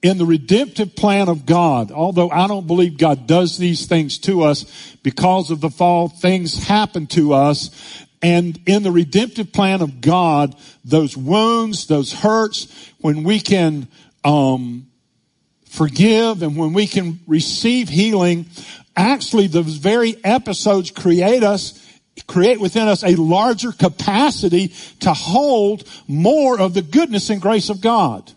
in 0.02 0.18
the 0.18 0.24
redemptive 0.24 0.96
plan 0.96 1.28
of 1.28 1.44
God, 1.44 1.92
although 1.92 2.30
I 2.30 2.46
don't 2.46 2.66
believe 2.66 2.96
God 2.96 3.26
does 3.26 3.58
these 3.58 3.86
things 3.86 4.18
to 4.20 4.42
us 4.42 4.96
because 5.02 5.50
of 5.50 5.60
the 5.60 5.70
fall, 5.70 6.08
things 6.08 6.64
happen 6.64 7.06
to 7.08 7.34
us. 7.34 7.70
And 8.22 8.58
in 8.66 8.82
the 8.82 8.92
redemptive 8.92 9.52
plan 9.52 9.82
of 9.82 10.00
God, 10.00 10.54
those 10.84 11.16
wounds, 11.16 11.86
those 11.86 12.12
hurts, 12.12 12.92
when 13.00 13.24
we 13.24 13.40
can, 13.40 13.88
um, 14.24 14.89
forgive 15.70 16.42
and 16.42 16.56
when 16.56 16.72
we 16.72 16.86
can 16.86 17.20
receive 17.26 17.88
healing, 17.88 18.46
actually 18.96 19.46
those 19.46 19.76
very 19.76 20.16
episodes 20.24 20.90
create 20.90 21.42
us 21.42 21.86
create 22.26 22.60
within 22.60 22.86
us 22.86 23.02
a 23.02 23.14
larger 23.14 23.72
capacity 23.72 24.68
to 25.00 25.12
hold 25.12 25.88
more 26.06 26.60
of 26.60 26.74
the 26.74 26.82
goodness 26.82 27.30
and 27.30 27.40
grace 27.40 27.70
of 27.70 27.80
God. 27.80 28.30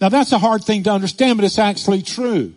Now 0.00 0.08
that's 0.08 0.32
a 0.32 0.38
hard 0.38 0.62
thing 0.62 0.84
to 0.84 0.90
understand, 0.92 1.38
but 1.38 1.44
it's 1.44 1.58
actually 1.58 2.02
true. 2.02 2.54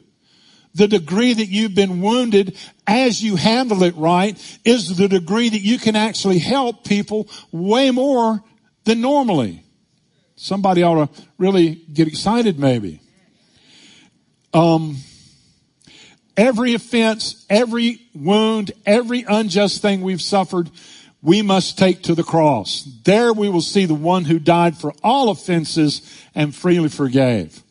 The 0.73 0.87
degree 0.87 1.33
that 1.33 1.47
you've 1.47 1.75
been 1.75 2.01
wounded 2.01 2.55
as 2.87 3.21
you 3.21 3.35
handle 3.35 3.83
it 3.83 3.95
right 3.95 4.37
is 4.63 4.95
the 4.95 5.07
degree 5.07 5.49
that 5.49 5.61
you 5.61 5.79
can 5.79 5.95
actually 5.95 6.39
help 6.39 6.85
people 6.85 7.27
way 7.51 7.91
more 7.91 8.43
than 8.85 9.01
normally. 9.01 9.63
Somebody 10.35 10.83
ought 10.83 11.13
to 11.13 11.23
really 11.37 11.75
get 11.91 12.07
excited 12.07 12.57
maybe. 12.57 13.01
Um, 14.53 14.97
Every 16.37 16.73
offense, 16.73 17.45
every 17.49 18.01
wound, 18.15 18.71
every 18.85 19.25
unjust 19.27 19.81
thing 19.81 20.01
we've 20.01 20.21
suffered, 20.21 20.69
we 21.21 21.41
must 21.41 21.77
take 21.77 22.03
to 22.03 22.15
the 22.15 22.23
cross. 22.23 22.83
There 23.03 23.33
we 23.33 23.49
will 23.49 23.61
see 23.61 23.85
the 23.85 23.93
one 23.93 24.25
who 24.25 24.39
died 24.39 24.77
for 24.77 24.93
all 25.03 25.29
offenses 25.29 26.01
and 26.33 26.55
freely 26.55 26.89
forgave. 26.89 27.61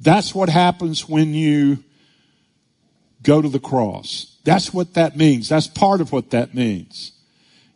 That's 0.00 0.34
what 0.34 0.48
happens 0.48 1.08
when 1.08 1.34
you 1.34 1.84
go 3.22 3.42
to 3.42 3.48
the 3.48 3.60
cross. 3.60 4.38
That's 4.44 4.72
what 4.72 4.94
that 4.94 5.16
means. 5.16 5.48
That's 5.48 5.66
part 5.66 6.00
of 6.00 6.12
what 6.12 6.30
that 6.30 6.54
means. 6.54 7.12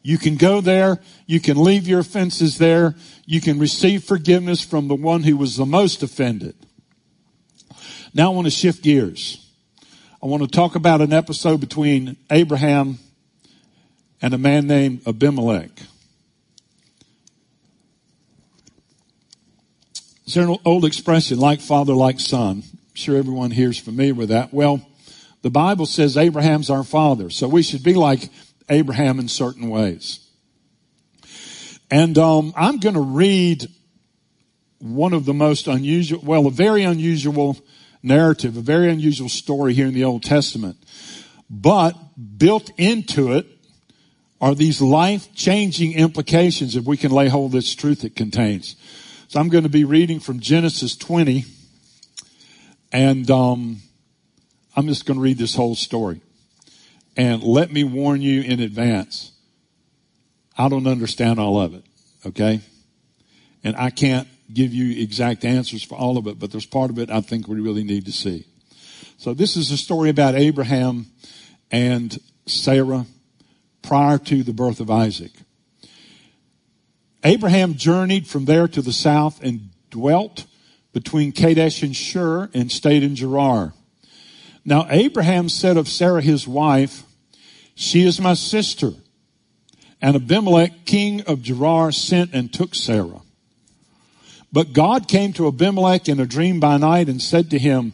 You 0.03 0.19
can 0.19 0.37
go 0.37 0.61
there. 0.61 1.01
You 1.27 1.41
can 1.41 1.63
leave 1.63 1.89
your 1.89 2.01
offenses 2.01 2.59
there. 2.59 2.95
You 3.25 3.41
can 3.41 3.59
receive 3.59 4.05
forgiveness 4.05 4.65
from 4.65 4.87
the 4.89 4.95
one 4.95 5.25
who 5.25 5.37
was 5.37 5.57
the 5.57 5.67
most 5.67 6.03
offended. 6.03 6.66
Now 8.17 8.33
I 8.33 8.35
want 8.35 8.47
to 8.47 8.51
shift 8.51 8.83
gears. 8.83 9.47
I 10.23 10.27
want 10.27 10.43
to 10.43 10.49
talk 10.49 10.75
about 10.75 11.03
an 11.03 11.13
episode 11.13 11.61
between 11.61 12.17
Abraham 12.31 12.99
and 14.23 14.33
a 14.33 14.39
man 14.39 14.67
named 14.67 15.07
Abimelech. 15.07 15.69
Is 20.25 20.33
there 20.33 20.49
an 20.49 20.57
old 20.65 20.87
expression, 20.87 21.39
like 21.39 21.61
father, 21.61 21.93
like 21.93 22.19
son? 22.19 22.63
I'm 22.65 22.95
sure 22.95 23.19
everyone 23.19 23.51
here 23.51 23.69
is 23.69 23.79
familiar 23.79 24.15
with 24.15 24.31
that. 24.31 24.51
Well, 24.51 24.81
the 25.43 25.51
Bible 25.51 25.85
says 25.85 26.17
Abraham's 26.17 26.71
our 26.71 26.85
father, 26.85 27.29
so 27.29 27.47
we 27.47 27.63
should 27.63 27.83
be 27.83 27.93
like 27.93 28.31
Abraham 28.71 29.21
in 29.21 29.29
certain 29.29 29.69
ways. 29.69 30.27
And 31.91 32.17
um, 32.17 32.55
I'm 32.57 32.79
going 32.79 32.95
to 32.95 33.03
read 33.03 33.67
one 34.79 35.13
of 35.13 35.27
the 35.27 35.35
most 35.35 35.67
unusual, 35.67 36.23
well, 36.25 36.47
a 36.47 36.51
very 36.51 36.83
unusual 36.83 37.59
narrative, 38.07 38.57
a 38.57 38.61
very 38.61 38.91
unusual 38.91 39.29
story 39.29 39.75
here 39.75 39.87
in 39.87 39.95
the 39.95 40.05
Old 40.05 40.23
Testament. 40.23 40.77
But 41.51 41.95
built 42.39 42.71
into 42.79 43.33
it 43.33 43.47
are 44.41 44.55
these 44.55 44.81
life-changing 44.81 45.93
implications 45.93 46.77
if 46.77 46.85
we 46.85 46.97
can 46.97 47.11
lay 47.11 47.29
hold 47.29 47.47
of 47.47 47.53
this 47.53 47.75
truth 47.75 48.05
it 48.05 48.17
contains. 48.17 48.77
So 49.29 49.41
I'm 49.41 49.49
going 49.49 49.65
to 49.65 49.71
be 49.71 49.85
reading 49.85 50.21
from 50.21 50.41
Genesis 50.41 50.97
20, 50.97 51.45
and 52.93 53.31
um, 53.31 53.79
I'm 54.77 54.87
just 54.87 55.07
going 55.07 55.17
to 55.17 55.23
read 55.23 55.39
this 55.39 55.55
whole 55.55 55.75
story. 55.75 56.21
And 57.17 57.43
let 57.43 57.73
me 57.73 57.83
warn 57.83 58.21
you 58.21 58.43
in 58.43 58.61
advance, 58.61 59.33
I 60.57 60.69
don't 60.69 60.87
understand 60.87 61.41
all 61.41 61.61
of 61.61 61.75
it, 61.75 61.83
okay? 62.27 62.61
And 63.65 63.75
I 63.77 63.91
can't 63.91 64.29
give 64.53 64.73
you 64.73 65.03
exact 65.03 65.45
answers 65.45 65.83
for 65.83 65.97
all 65.97 66.19
of 66.19 66.27
it, 66.27 66.39
but 66.39 66.51
there's 66.51 66.67
part 66.67 66.91
of 66.91 66.99
it 66.99 67.11
I 67.11 67.21
think 67.21 67.49
we 67.49 67.61
really 67.61 67.85
need 67.85 68.07
to 68.07 68.13
see. 68.13 68.47
So 69.19 69.35
this 69.35 69.57
is 69.57 69.71
a 69.71 69.77
story 69.77 70.11
about 70.11 70.35
Abraham 70.35 71.07
and 71.71 72.19
Sarah 72.47 73.07
prior 73.83 74.19
to 74.19 74.43
the 74.43 74.53
birth 74.53 74.81
of 74.81 74.91
Isaac. 74.91 75.33
Abraham 77.25 77.75
journeyed 77.75 78.27
from 78.27 78.45
there 78.45 78.69
to 78.69 78.83
the 78.83 78.93
south 78.93 79.43
and 79.43 79.71
dwelt 79.91 80.45
between 80.93 81.33
Kadesh 81.33 81.83
and 81.83 81.95
Shur 81.95 82.49
and 82.55 82.71
stayed 82.71 83.03
in 83.03 83.17
Gerar. 83.17 83.75
Now 84.65 84.87
Abraham 84.91 85.49
said 85.49 85.77
of 85.77 85.89
Sarah 85.89 86.23
his 86.23 86.47
wife, 86.47 87.03
she 87.75 88.07
is 88.07 88.21
my 88.21 88.35
sister. 88.35 88.93
And 90.01 90.15
Abimelech, 90.15 90.85
king 90.85 91.23
of 91.23 91.43
Gerar, 91.43 91.91
sent 91.91 92.33
and 92.33 92.53
took 92.53 92.75
Sarah. 92.75 93.23
But 94.57 94.73
God 94.73 95.07
came 95.07 95.35
to 95.35 95.49
Abimelech 95.49 96.09
in 96.09 96.19
a 96.19 96.25
dream 96.25 96.61
by 96.61 96.79
night 96.79 97.11
and 97.11 97.21
said 97.21 97.51
to 97.51 97.59
him, 97.59 97.93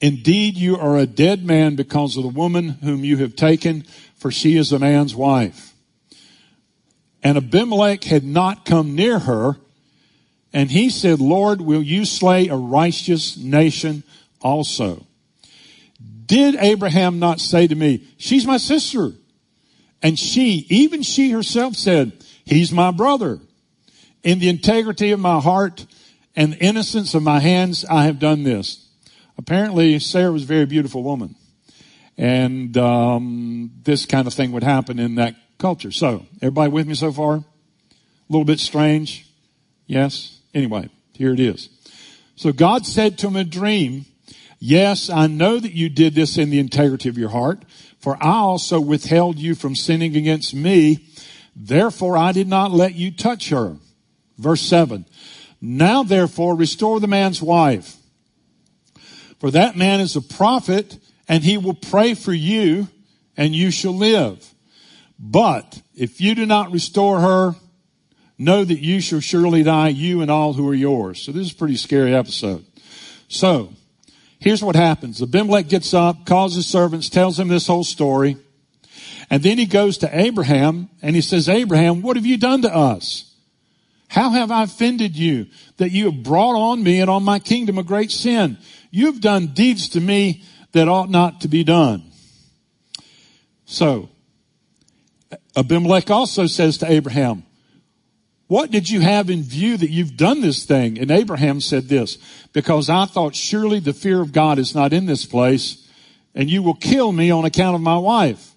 Indeed, 0.00 0.56
you 0.56 0.76
are 0.76 0.98
a 0.98 1.06
dead 1.06 1.46
man 1.46 1.76
because 1.76 2.16
of 2.16 2.24
the 2.24 2.28
woman 2.30 2.70
whom 2.70 3.04
you 3.04 3.18
have 3.18 3.36
taken, 3.36 3.84
for 4.16 4.32
she 4.32 4.56
is 4.56 4.72
a 4.72 4.80
man's 4.80 5.14
wife. 5.14 5.72
And 7.22 7.38
Abimelech 7.38 8.02
had 8.02 8.24
not 8.24 8.64
come 8.64 8.96
near 8.96 9.20
her, 9.20 9.58
and 10.52 10.68
he 10.68 10.90
said, 10.90 11.20
Lord, 11.20 11.60
will 11.60 11.80
you 11.80 12.04
slay 12.04 12.48
a 12.48 12.56
righteous 12.56 13.36
nation 13.36 14.02
also? 14.40 15.06
Did 16.26 16.56
Abraham 16.56 17.20
not 17.20 17.38
say 17.38 17.68
to 17.68 17.74
me, 17.76 18.04
she's 18.16 18.44
my 18.44 18.56
sister? 18.56 19.12
And 20.02 20.18
she, 20.18 20.66
even 20.70 21.02
she 21.02 21.30
herself 21.30 21.76
said, 21.76 22.10
he's 22.44 22.72
my 22.72 22.90
brother. 22.90 23.38
In 24.24 24.40
the 24.40 24.48
integrity 24.48 25.12
of 25.12 25.20
my 25.20 25.38
heart 25.38 25.86
and 26.36 26.52
the 26.52 26.58
innocence 26.58 27.14
of 27.14 27.22
my 27.22 27.40
hands, 27.40 27.84
I 27.84 28.04
have 28.04 28.18
done 28.18 28.42
this. 28.42 28.86
Apparently, 29.36 29.98
Sarah 29.98 30.32
was 30.32 30.44
a 30.44 30.46
very 30.46 30.66
beautiful 30.66 31.02
woman. 31.02 31.34
and 32.18 32.76
um, 32.76 33.70
this 33.82 34.04
kind 34.04 34.26
of 34.26 34.34
thing 34.34 34.52
would 34.52 34.62
happen 34.62 34.98
in 34.98 35.14
that 35.14 35.34
culture. 35.58 35.90
So, 35.90 36.26
everybody 36.42 36.70
with 36.70 36.86
me 36.86 36.94
so 36.94 37.12
far? 37.12 37.34
A 37.36 37.44
little 38.28 38.44
bit 38.44 38.60
strange? 38.60 39.26
Yes? 39.86 40.38
Anyway, 40.54 40.88
here 41.14 41.32
it 41.32 41.40
is. 41.40 41.68
So 42.36 42.52
God 42.52 42.86
said 42.86 43.18
to 43.18 43.26
him 43.26 43.36
a 43.36 43.44
dream, 43.44 44.06
Yes, 44.58 45.10
I 45.10 45.26
know 45.26 45.58
that 45.58 45.72
you 45.72 45.88
did 45.88 46.14
this 46.14 46.36
in 46.36 46.50
the 46.50 46.58
integrity 46.58 47.08
of 47.08 47.18
your 47.18 47.30
heart, 47.30 47.62
for 47.98 48.16
I 48.22 48.36
also 48.36 48.80
withheld 48.80 49.38
you 49.38 49.54
from 49.54 49.74
sinning 49.74 50.16
against 50.16 50.54
me. 50.54 51.06
Therefore 51.56 52.16
I 52.16 52.32
did 52.32 52.48
not 52.48 52.70
let 52.70 52.94
you 52.94 53.10
touch 53.10 53.48
her. 53.50 53.76
Verse 54.38 54.60
7. 54.62 55.06
Now 55.60 56.02
therefore 56.02 56.56
restore 56.56 57.00
the 57.00 57.06
man's 57.06 57.42
wife. 57.42 57.96
For 59.38 59.50
that 59.50 59.76
man 59.76 60.00
is 60.00 60.16
a 60.16 60.22
prophet 60.22 60.98
and 61.28 61.42
he 61.42 61.58
will 61.58 61.74
pray 61.74 62.14
for 62.14 62.32
you 62.32 62.88
and 63.36 63.54
you 63.54 63.70
shall 63.70 63.94
live. 63.94 64.54
But 65.18 65.82
if 65.94 66.20
you 66.20 66.34
do 66.34 66.46
not 66.46 66.72
restore 66.72 67.20
her, 67.20 67.54
know 68.38 68.64
that 68.64 68.80
you 68.80 69.00
shall 69.00 69.20
surely 69.20 69.62
die, 69.62 69.88
you 69.88 70.22
and 70.22 70.30
all 70.30 70.54
who 70.54 70.66
are 70.68 70.74
yours. 70.74 71.22
So 71.22 71.32
this 71.32 71.46
is 71.46 71.52
a 71.52 71.56
pretty 71.56 71.76
scary 71.76 72.14
episode. 72.14 72.64
So 73.28 73.72
here's 74.38 74.62
what 74.62 74.76
happens. 74.76 75.22
Abimelech 75.22 75.68
gets 75.68 75.92
up, 75.92 76.24
calls 76.24 76.54
his 76.54 76.66
servants, 76.66 77.10
tells 77.10 77.38
him 77.38 77.48
this 77.48 77.66
whole 77.66 77.84
story. 77.84 78.38
And 79.28 79.42
then 79.42 79.58
he 79.58 79.66
goes 79.66 79.98
to 79.98 80.18
Abraham 80.18 80.88
and 81.02 81.14
he 81.14 81.22
says, 81.22 81.48
Abraham, 81.48 82.02
what 82.02 82.16
have 82.16 82.26
you 82.26 82.36
done 82.36 82.62
to 82.62 82.74
us? 82.74 83.29
How 84.10 84.30
have 84.30 84.50
I 84.50 84.64
offended 84.64 85.16
you 85.16 85.46
that 85.76 85.92
you 85.92 86.10
have 86.10 86.24
brought 86.24 86.56
on 86.56 86.82
me 86.82 87.00
and 87.00 87.08
on 87.08 87.22
my 87.22 87.38
kingdom 87.38 87.78
a 87.78 87.84
great 87.84 88.10
sin? 88.10 88.58
You've 88.90 89.20
done 89.20 89.54
deeds 89.54 89.90
to 89.90 90.00
me 90.00 90.42
that 90.72 90.88
ought 90.88 91.10
not 91.10 91.42
to 91.42 91.48
be 91.48 91.62
done. 91.62 92.02
So, 93.66 94.08
Abimelech 95.54 96.10
also 96.10 96.48
says 96.48 96.78
to 96.78 96.90
Abraham, 96.90 97.44
what 98.48 98.72
did 98.72 98.90
you 98.90 99.00
have 99.00 99.30
in 99.30 99.44
view 99.44 99.76
that 99.76 99.90
you've 99.90 100.16
done 100.16 100.40
this 100.40 100.64
thing? 100.64 100.98
And 100.98 101.12
Abraham 101.12 101.60
said 101.60 101.88
this, 101.88 102.18
because 102.52 102.90
I 102.90 103.04
thought 103.04 103.36
surely 103.36 103.78
the 103.78 103.92
fear 103.92 104.20
of 104.20 104.32
God 104.32 104.58
is 104.58 104.74
not 104.74 104.92
in 104.92 105.06
this 105.06 105.24
place 105.24 105.86
and 106.34 106.50
you 106.50 106.64
will 106.64 106.74
kill 106.74 107.12
me 107.12 107.30
on 107.30 107.44
account 107.44 107.76
of 107.76 107.80
my 107.80 107.96
wife. 107.96 108.56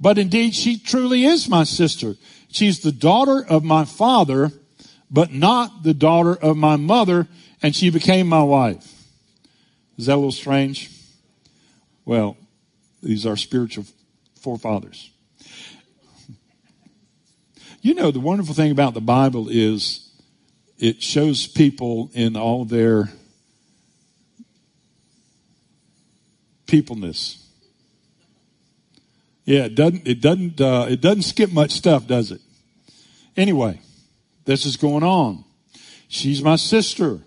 But 0.00 0.16
indeed 0.16 0.54
she 0.54 0.78
truly 0.78 1.26
is 1.26 1.50
my 1.50 1.64
sister. 1.64 2.14
She's 2.48 2.80
the 2.80 2.92
daughter 2.92 3.44
of 3.46 3.62
my 3.62 3.84
father 3.84 4.52
but 5.10 5.32
not 5.32 5.82
the 5.82 5.94
daughter 5.94 6.34
of 6.34 6.56
my 6.56 6.76
mother, 6.76 7.26
and 7.62 7.74
she 7.74 7.90
became 7.90 8.26
my 8.26 8.42
wife. 8.42 8.86
Is 9.98 10.06
that 10.06 10.14
a 10.14 10.16
little 10.16 10.32
strange? 10.32 10.90
Well, 12.04 12.36
these 13.02 13.26
are 13.26 13.36
spiritual 13.36 13.84
forefathers. 14.40 15.10
You 17.82 17.94
know, 17.94 18.10
the 18.10 18.20
wonderful 18.20 18.54
thing 18.54 18.70
about 18.70 18.94
the 18.94 19.00
Bible 19.00 19.48
is 19.48 20.10
it 20.78 21.02
shows 21.02 21.46
people 21.46 22.10
in 22.14 22.36
all 22.36 22.64
their 22.64 23.10
peopleness. 26.66 27.46
Yeah, 29.44 29.64
it 29.64 29.74
doesn't, 29.74 30.06
it 30.06 30.20
doesn't, 30.20 30.60
uh, 30.60 30.86
it 30.88 31.00
doesn't 31.00 31.22
skip 31.22 31.52
much 31.52 31.72
stuff, 31.72 32.06
does 32.06 32.30
it? 32.30 32.40
Anyway, 33.36 33.80
this 34.44 34.66
is 34.66 34.76
going 34.76 35.02
on. 35.02 35.44
She's 36.08 36.42
my 36.42 36.56
sister. 36.56 37.20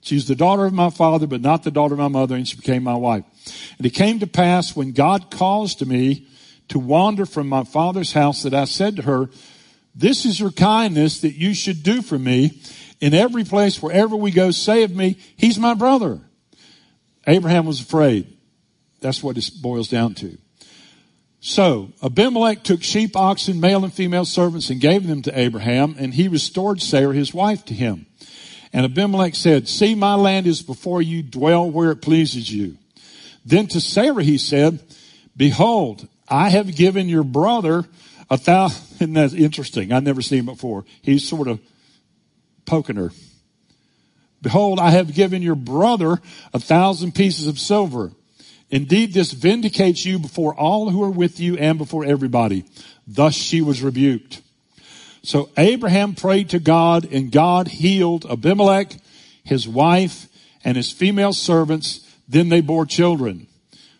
She's 0.00 0.28
the 0.28 0.34
daughter 0.34 0.66
of 0.66 0.72
my 0.72 0.90
father, 0.90 1.26
but 1.26 1.40
not 1.40 1.62
the 1.62 1.70
daughter 1.70 1.94
of 1.94 1.98
my 1.98 2.08
mother, 2.08 2.34
and 2.34 2.46
she 2.46 2.56
became 2.56 2.82
my 2.82 2.94
wife. 2.94 3.24
And 3.78 3.86
it 3.86 3.90
came 3.90 4.18
to 4.20 4.26
pass 4.26 4.76
when 4.76 4.92
God 4.92 5.30
caused 5.30 5.86
me 5.86 6.26
to 6.68 6.78
wander 6.78 7.26
from 7.26 7.48
my 7.48 7.64
father's 7.64 8.12
house 8.12 8.42
that 8.42 8.54
I 8.54 8.64
said 8.64 8.96
to 8.96 9.02
her, 9.02 9.30
this 9.94 10.24
is 10.24 10.40
your 10.40 10.50
kindness 10.50 11.20
that 11.20 11.34
you 11.34 11.54
should 11.54 11.82
do 11.82 12.02
for 12.02 12.18
me. 12.18 12.60
In 13.00 13.14
every 13.14 13.44
place, 13.44 13.82
wherever 13.82 14.16
we 14.16 14.30
go, 14.30 14.50
say 14.50 14.82
of 14.82 14.94
me, 14.94 15.18
he's 15.36 15.58
my 15.58 15.74
brother. 15.74 16.20
Abraham 17.26 17.66
was 17.66 17.80
afraid. 17.80 18.36
That's 19.00 19.22
what 19.22 19.36
it 19.36 19.50
boils 19.60 19.88
down 19.88 20.14
to. 20.14 20.36
So 21.46 21.92
Abimelech 22.02 22.62
took 22.62 22.82
sheep, 22.82 23.14
oxen, 23.14 23.60
male 23.60 23.84
and 23.84 23.92
female 23.92 24.24
servants 24.24 24.70
and 24.70 24.80
gave 24.80 25.06
them 25.06 25.20
to 25.20 25.38
Abraham 25.38 25.94
and 25.98 26.14
he 26.14 26.26
restored 26.26 26.80
Sarah, 26.80 27.14
his 27.14 27.34
wife, 27.34 27.66
to 27.66 27.74
him. 27.74 28.06
And 28.72 28.86
Abimelech 28.86 29.34
said, 29.34 29.68
see, 29.68 29.94
my 29.94 30.14
land 30.14 30.46
is 30.46 30.62
before 30.62 31.02
you, 31.02 31.22
dwell 31.22 31.70
where 31.70 31.90
it 31.90 32.00
pleases 32.00 32.50
you. 32.50 32.78
Then 33.44 33.66
to 33.68 33.80
Sarah 33.82 34.22
he 34.22 34.38
said, 34.38 34.82
behold, 35.36 36.08
I 36.30 36.48
have 36.48 36.74
given 36.74 37.10
your 37.10 37.24
brother 37.24 37.84
a 38.30 38.38
thousand, 38.38 39.14
isn't 39.18 39.38
interesting? 39.38 39.92
I've 39.92 40.02
never 40.02 40.22
seen 40.22 40.46
before. 40.46 40.86
He's 41.02 41.28
sort 41.28 41.46
of 41.46 41.60
poking 42.64 42.96
her. 42.96 43.10
Behold, 44.40 44.80
I 44.80 44.92
have 44.92 45.12
given 45.12 45.42
your 45.42 45.56
brother 45.56 46.22
a 46.54 46.58
thousand 46.58 47.14
pieces 47.14 47.46
of 47.46 47.58
silver 47.58 48.12
Indeed, 48.70 49.12
this 49.12 49.32
vindicates 49.32 50.04
you 50.04 50.18
before 50.18 50.54
all 50.54 50.90
who 50.90 51.02
are 51.02 51.10
with 51.10 51.38
you 51.38 51.56
and 51.56 51.78
before 51.78 52.04
everybody. 52.04 52.64
Thus 53.06 53.34
she 53.34 53.60
was 53.60 53.82
rebuked. 53.82 54.40
So 55.22 55.48
Abraham 55.56 56.14
prayed 56.14 56.50
to 56.50 56.58
God 56.58 57.10
and 57.10 57.32
God 57.32 57.68
healed 57.68 58.26
Abimelech, 58.26 58.94
his 59.42 59.66
wife, 59.66 60.28
and 60.64 60.76
his 60.76 60.92
female 60.92 61.32
servants. 61.32 62.00
Then 62.28 62.48
they 62.48 62.60
bore 62.60 62.86
children. 62.86 63.46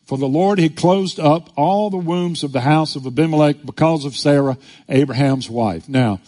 For 0.06 0.18
the 0.18 0.28
Lord 0.28 0.58
had 0.58 0.76
closed 0.76 1.18
up 1.18 1.50
all 1.56 1.88
the 1.88 1.96
wombs 1.96 2.42
of 2.42 2.52
the 2.52 2.60
house 2.60 2.94
of 2.94 3.06
Abimelech 3.06 3.64
because 3.64 4.04
of 4.04 4.16
Sarah, 4.16 4.58
Abraham's 4.88 5.48
wife. 5.48 5.88
Now, 5.88 6.20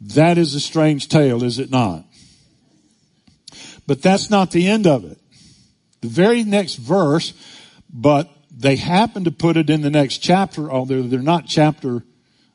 that 0.00 0.36
is 0.36 0.54
a 0.54 0.60
strange 0.60 1.08
tale, 1.08 1.42
is 1.42 1.58
it 1.58 1.70
not? 1.70 2.04
But 3.86 4.02
that's 4.02 4.28
not 4.28 4.50
the 4.50 4.68
end 4.68 4.86
of 4.86 5.04
it. 5.04 5.18
The 6.02 6.08
very 6.08 6.44
next 6.44 6.74
verse 6.74 7.32
but 7.90 8.30
they 8.50 8.76
happen 8.76 9.24
to 9.24 9.30
put 9.30 9.56
it 9.56 9.70
in 9.70 9.82
the 9.82 9.90
next 9.90 10.18
chapter, 10.18 10.70
although 10.70 11.02
they're 11.02 11.20
not 11.20 11.46
chapter 11.46 12.02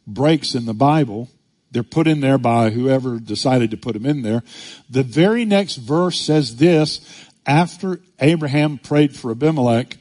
breaks 0.07 0.55
in 0.55 0.65
the 0.65 0.73
Bible. 0.73 1.29
They're 1.71 1.83
put 1.83 2.07
in 2.07 2.19
there 2.19 2.37
by 2.37 2.71
whoever 2.71 3.19
decided 3.19 3.71
to 3.71 3.77
put 3.77 3.93
them 3.93 4.05
in 4.05 4.23
there. 4.23 4.43
The 4.89 5.03
very 5.03 5.45
next 5.45 5.75
verse 5.77 6.19
says 6.19 6.57
this, 6.57 6.99
after 7.45 8.01
Abraham 8.19 8.77
prayed 8.77 9.15
for 9.15 9.31
Abimelech, 9.31 9.97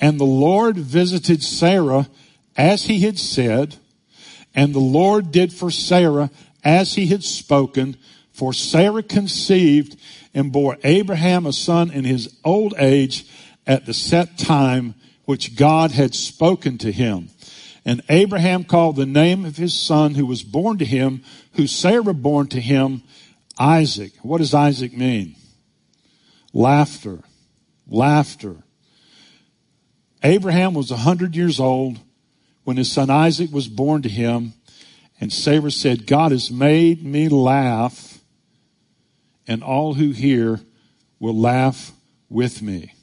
and 0.00 0.20
the 0.20 0.24
Lord 0.24 0.76
visited 0.76 1.42
Sarah 1.42 2.08
as 2.56 2.84
he 2.84 3.00
had 3.00 3.18
said, 3.18 3.76
and 4.54 4.74
the 4.74 4.80
Lord 4.80 5.32
did 5.32 5.52
for 5.52 5.70
Sarah 5.70 6.30
as 6.62 6.94
he 6.94 7.06
had 7.06 7.24
spoken, 7.24 7.96
for 8.32 8.52
Sarah 8.52 9.02
conceived 9.02 9.96
and 10.34 10.52
bore 10.52 10.78
Abraham 10.84 11.46
a 11.46 11.52
son 11.52 11.90
in 11.90 12.04
his 12.04 12.36
old 12.44 12.74
age, 12.78 13.26
at 13.66 13.86
the 13.86 13.94
set 13.94 14.38
time 14.38 14.94
which 15.24 15.56
God 15.56 15.90
had 15.90 16.14
spoken 16.14 16.78
to 16.78 16.92
him. 16.92 17.30
And 17.84 18.02
Abraham 18.08 18.64
called 18.64 18.96
the 18.96 19.06
name 19.06 19.44
of 19.44 19.56
his 19.56 19.78
son 19.78 20.14
who 20.14 20.26
was 20.26 20.42
born 20.42 20.78
to 20.78 20.84
him, 20.84 21.22
who 21.54 21.66
Sarah 21.66 22.14
born 22.14 22.46
to 22.48 22.60
him, 22.60 23.02
Isaac. 23.58 24.12
What 24.22 24.38
does 24.38 24.54
Isaac 24.54 24.96
mean? 24.96 25.36
Laughter. 26.52 27.20
Laughter. 27.86 28.56
Abraham 30.22 30.72
was 30.72 30.90
a 30.90 30.96
hundred 30.96 31.36
years 31.36 31.60
old 31.60 32.00
when 32.64 32.78
his 32.78 32.90
son 32.90 33.10
Isaac 33.10 33.52
was 33.52 33.68
born 33.68 34.02
to 34.02 34.08
him. 34.08 34.54
And 35.20 35.32
Sarah 35.32 35.70
said, 35.70 36.06
God 36.06 36.32
has 36.32 36.50
made 36.50 37.04
me 37.04 37.28
laugh 37.28 38.18
and 39.46 39.62
all 39.62 39.94
who 39.94 40.10
hear 40.10 40.60
will 41.20 41.38
laugh 41.38 41.92
with 42.28 42.62
me. 42.62 42.94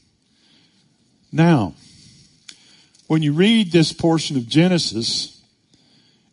Now, 1.32 1.74
when 3.08 3.22
you 3.22 3.34
read 3.34 3.72
this 3.72 3.94
portion 3.94 4.38
of 4.38 4.48
Genesis, 4.48 5.42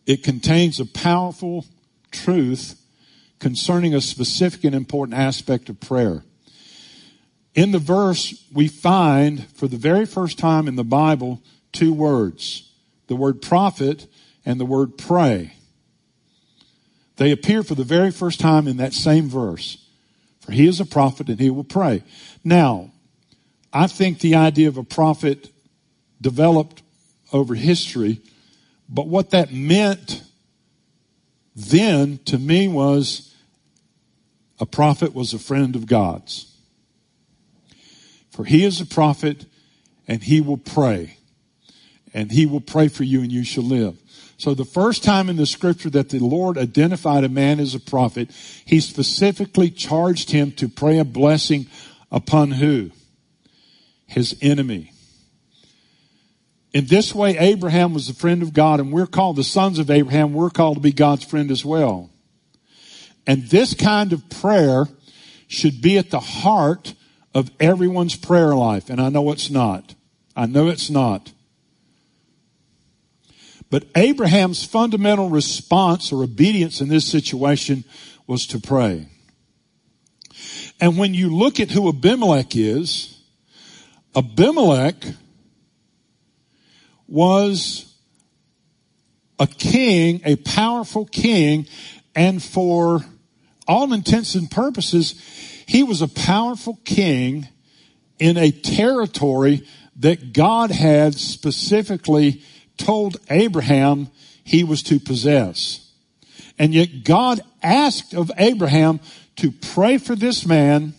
it 0.07 0.25
contains 0.25 0.81
a 0.81 0.87
powerful 0.87 1.67
truth 2.11 2.81
concerning 3.39 3.95
a 3.95 4.01
specific 4.01 4.65
and 4.65 4.75
important 4.75 5.19
aspect 5.19 5.69
of 5.69 5.81
prayer. 5.81 6.25
In 7.55 7.73
the 7.73 7.79
verse, 7.79 8.45
we 8.53 8.69
find 8.69 9.47
for 9.49 9.69
the 9.69 9.77
very 9.77 10.07
first 10.07 10.39
time 10.39 10.69
in 10.69 10.77
the 10.77 10.85
Bible 10.85 11.43
two 11.73 11.93
words 11.93 12.65
the 13.09 13.17
word 13.17 13.41
prophet 13.41 14.07
and 14.45 14.61
the 14.61 14.67
word 14.67 14.99
pray. 14.99 15.55
They 17.17 17.33
appear 17.33 17.63
for 17.63 17.75
the 17.75 17.85
very 17.85 18.11
first 18.11 18.39
time 18.39 18.69
in 18.69 18.77
that 18.77 18.93
same 18.93 19.29
verse. 19.29 19.85
For 20.41 20.53
he 20.53 20.67
is 20.69 20.79
a 20.79 20.87
prophet 20.87 21.29
and 21.29 21.41
he 21.41 21.51
will 21.51 21.65
pray. 21.65 22.05
Now, 22.45 22.93
I 23.73 23.87
think 23.87 24.21
the 24.21 24.35
idea 24.37 24.69
of 24.69 24.77
a 24.77 24.85
prophet 24.85 25.51
developed 26.21 26.83
over 27.33 27.55
history, 27.55 28.21
but 28.89 29.07
what 29.07 29.31
that 29.31 29.53
meant 29.53 30.23
then 31.55 32.19
to 32.25 32.39
me 32.39 32.69
was 32.69 33.35
a 34.61 34.67
prophet 34.67 35.15
was 35.15 35.35
a 35.35 35.39
friend 35.39 35.77
of 35.77 35.87
God's. 35.87 36.55
For 38.31 38.45
he 38.45 38.65
is 38.65 38.81
a 38.81 38.87
prophet 38.87 39.45
and 40.07 40.23
he 40.23 40.41
will 40.41 40.59
pray. 40.59 41.19
and 42.15 42.33
he 42.33 42.47
will 42.47 42.61
pray 42.61 42.89
for 42.89 43.05
you 43.05 43.21
and 43.21 43.31
you 43.31 43.45
shall 43.45 43.65
live. 43.65 43.97
So 44.39 44.55
the 44.55 44.65
first 44.65 45.05
time 45.05 45.29
in 45.29 45.37
the 45.37 45.47
scripture 45.47 45.91
that 45.91 46.09
the 46.09 46.21
Lord 46.21 46.57
identified 46.57 47.25
a 47.25 47.29
man 47.29 47.61
as 47.61 47.75
a 47.75 47.81
prophet, 47.81 48.31
he 48.65 48.81
specifically 48.81 49.71
charged 49.71 50.31
him 50.31 50.53
to 50.53 50.69
pray 50.69 50.99
a 50.99 51.05
blessing 51.05 51.67
upon 52.11 52.53
who? 52.53 52.91
His 54.09 54.37
enemy. 54.43 54.93
In 56.73 56.87
this 56.87 57.15
way, 57.15 57.39
Abraham 57.39 57.95
was 57.95 58.09
the 58.09 58.15
friend 58.15 58.43
of 58.43 58.53
God 58.53 58.81
and 58.81 58.93
we're 58.93 59.07
called 59.07 59.37
the 59.37 59.45
sons 59.45 59.79
of 59.79 59.91
Abraham. 59.91 60.35
We're 60.35 60.51
called 60.51 60.77
to 60.77 60.81
be 60.81 60.93
God's 60.93 61.25
friend 61.25 61.51
as 61.51 61.65
well. 61.65 62.11
And 63.27 63.45
this 63.45 63.75
kind 63.75 64.13
of 64.13 64.29
prayer 64.29 64.87
should 65.47 65.81
be 65.81 65.99
at 65.99 66.11
the 66.11 66.21
heart 66.21 66.95
of 67.35 67.51
everyone's 67.61 68.17
prayer 68.17 68.55
life. 68.55 68.91
And 68.91 69.01
I 69.01 69.09
know 69.09 69.31
it's 69.31 69.51
not. 69.51 69.95
I 70.35 70.47
know 70.47 70.69
it's 70.69 70.91
not. 70.91 71.33
But 73.71 73.85
Abraham's 73.95 74.65
fundamental 74.65 75.29
response 75.29 76.11
or 76.13 76.23
obedience 76.23 76.81
in 76.81 76.89
this 76.89 77.07
situation 77.07 77.85
was 78.27 78.47
to 78.49 78.59
pray. 78.59 79.09
And 80.81 80.97
when 80.97 81.13
you 81.13 81.35
look 81.35 81.61
at 81.61 81.71
who 81.71 81.89
Abimelech 81.89 82.57
is, 82.57 83.18
Abimelech 84.19 84.97
was 87.07 87.95
a 89.39 89.47
king, 89.47 90.21
a 90.25 90.35
powerful 90.35 91.07
king, 91.07 91.69
and 92.17 92.43
for 92.43 93.05
all 93.69 93.93
intents 93.93 94.35
and 94.35 94.51
purposes, 94.51 95.15
he 95.67 95.85
was 95.85 96.03
a 96.03 96.09
powerful 96.09 96.81
king 96.85 97.47
in 98.19 98.37
a 98.37 98.51
territory 98.51 99.65
that 99.95 100.33
God 100.33 100.73
had 100.73 101.15
specifically 101.15 102.43
told 102.77 103.19
Abraham 103.31 104.09
he 104.43 104.65
was 104.65 104.83
to 104.85 104.99
possess. 104.99 105.93
And 106.59 106.75
yet 106.75 107.05
God 107.05 107.41
asked 107.63 108.15
of 108.15 108.33
Abraham 108.37 108.99
to 109.37 109.53
pray 109.53 109.97
for 109.97 110.17
this 110.17 110.45
man 110.45 110.95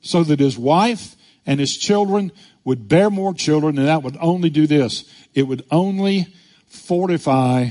so 0.00 0.24
that 0.24 0.40
his 0.40 0.56
wife 0.56 1.15
and 1.46 1.60
his 1.60 1.76
children 1.76 2.32
would 2.64 2.88
bear 2.88 3.08
more 3.08 3.32
children 3.32 3.78
and 3.78 3.86
that 3.86 4.02
would 4.02 4.16
only 4.20 4.50
do 4.50 4.66
this. 4.66 5.04
It 5.34 5.44
would 5.44 5.64
only 5.70 6.26
fortify 6.66 7.68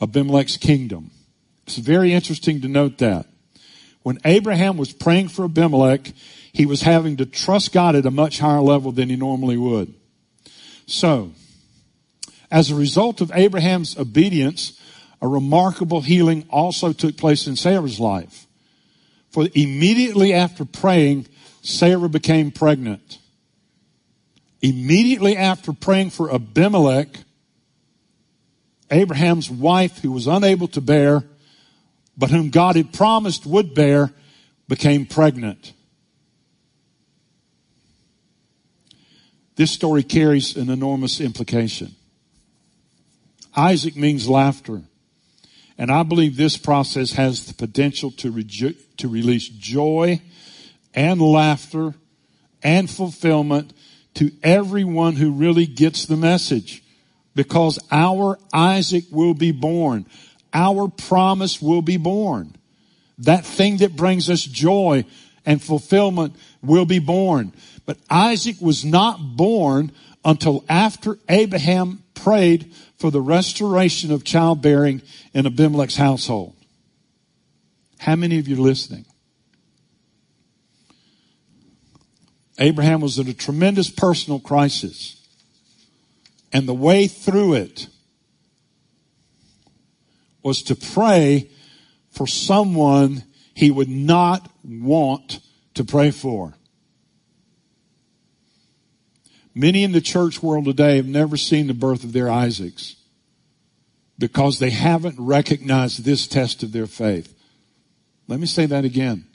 Abimelech's 0.00 0.58
kingdom. 0.58 1.10
It's 1.66 1.76
very 1.76 2.12
interesting 2.12 2.60
to 2.60 2.68
note 2.68 2.98
that. 2.98 3.26
When 4.02 4.18
Abraham 4.24 4.76
was 4.76 4.92
praying 4.92 5.28
for 5.28 5.44
Abimelech, 5.44 6.12
he 6.52 6.66
was 6.66 6.82
having 6.82 7.16
to 7.18 7.26
trust 7.26 7.72
God 7.72 7.94
at 7.94 8.04
a 8.04 8.10
much 8.10 8.40
higher 8.40 8.60
level 8.60 8.92
than 8.92 9.08
he 9.08 9.16
normally 9.16 9.56
would. 9.56 9.94
So, 10.86 11.32
as 12.50 12.70
a 12.70 12.74
result 12.74 13.20
of 13.20 13.32
Abraham's 13.34 13.96
obedience, 13.96 14.78
a 15.22 15.28
remarkable 15.28 16.02
healing 16.02 16.44
also 16.50 16.92
took 16.92 17.16
place 17.16 17.46
in 17.46 17.56
Sarah's 17.56 18.00
life. 18.00 18.46
For 19.30 19.48
immediately 19.54 20.34
after 20.34 20.64
praying, 20.64 21.28
Sarah 21.62 22.08
became 22.08 22.50
pregnant. 22.50 23.18
Immediately 24.60 25.36
after 25.36 25.72
praying 25.72 26.10
for 26.10 26.32
Abimelech, 26.32 27.08
Abraham's 28.90 29.48
wife, 29.48 29.98
who 29.98 30.12
was 30.12 30.26
unable 30.26 30.68
to 30.68 30.80
bear, 30.80 31.24
but 32.18 32.30
whom 32.30 32.50
God 32.50 32.76
had 32.76 32.92
promised 32.92 33.46
would 33.46 33.74
bear, 33.74 34.12
became 34.68 35.06
pregnant. 35.06 35.72
This 39.56 39.70
story 39.70 40.02
carries 40.02 40.56
an 40.56 40.68
enormous 40.68 41.20
implication. 41.20 41.94
Isaac 43.54 43.96
means 43.96 44.28
laughter. 44.28 44.82
And 45.78 45.90
I 45.90 46.02
believe 46.02 46.36
this 46.36 46.56
process 46.56 47.12
has 47.12 47.46
the 47.46 47.54
potential 47.54 48.10
to, 48.12 48.30
reju- 48.30 48.74
to 48.98 49.08
release 49.08 49.48
joy 49.48 50.20
and 50.94 51.20
laughter 51.20 51.94
and 52.62 52.88
fulfillment 52.88 53.72
to 54.14 54.30
everyone 54.42 55.16
who 55.16 55.32
really 55.32 55.66
gets 55.66 56.06
the 56.06 56.16
message. 56.16 56.82
Because 57.34 57.78
our 57.90 58.38
Isaac 58.52 59.04
will 59.10 59.34
be 59.34 59.52
born. 59.52 60.04
Our 60.52 60.88
promise 60.88 61.62
will 61.62 61.80
be 61.80 61.96
born. 61.96 62.54
That 63.18 63.46
thing 63.46 63.78
that 63.78 63.96
brings 63.96 64.28
us 64.28 64.42
joy 64.42 65.06
and 65.46 65.62
fulfillment 65.62 66.36
will 66.60 66.84
be 66.84 66.98
born. 66.98 67.52
But 67.86 67.98
Isaac 68.10 68.56
was 68.60 68.84
not 68.84 69.36
born 69.36 69.92
until 70.24 70.64
after 70.68 71.18
Abraham 71.28 72.02
prayed 72.14 72.72
for 72.98 73.10
the 73.10 73.20
restoration 73.20 74.12
of 74.12 74.24
childbearing 74.24 75.02
in 75.32 75.46
Abimelech's 75.46 75.96
household. 75.96 76.54
How 77.98 78.14
many 78.16 78.38
of 78.38 78.46
you 78.46 78.56
are 78.56 78.60
listening? 78.60 79.06
Abraham 82.58 83.00
was 83.00 83.18
in 83.18 83.28
a 83.28 83.34
tremendous 83.34 83.90
personal 83.90 84.38
crisis. 84.38 85.16
And 86.52 86.68
the 86.68 86.74
way 86.74 87.06
through 87.06 87.54
it 87.54 87.88
was 90.42 90.62
to 90.64 90.74
pray 90.74 91.48
for 92.10 92.26
someone 92.26 93.24
he 93.54 93.70
would 93.70 93.88
not 93.88 94.50
want 94.64 95.40
to 95.74 95.84
pray 95.84 96.10
for. 96.10 96.54
Many 99.54 99.84
in 99.84 99.92
the 99.92 100.00
church 100.00 100.42
world 100.42 100.64
today 100.64 100.96
have 100.96 101.06
never 101.06 101.36
seen 101.36 101.66
the 101.66 101.74
birth 101.74 102.04
of 102.04 102.12
their 102.12 102.30
Isaacs 102.30 102.96
because 104.18 104.58
they 104.58 104.70
haven't 104.70 105.16
recognized 105.18 106.04
this 106.04 106.26
test 106.26 106.62
of 106.62 106.72
their 106.72 106.86
faith. 106.86 107.34
Let 108.28 108.40
me 108.40 108.46
say 108.46 108.66
that 108.66 108.84
again. 108.84 109.26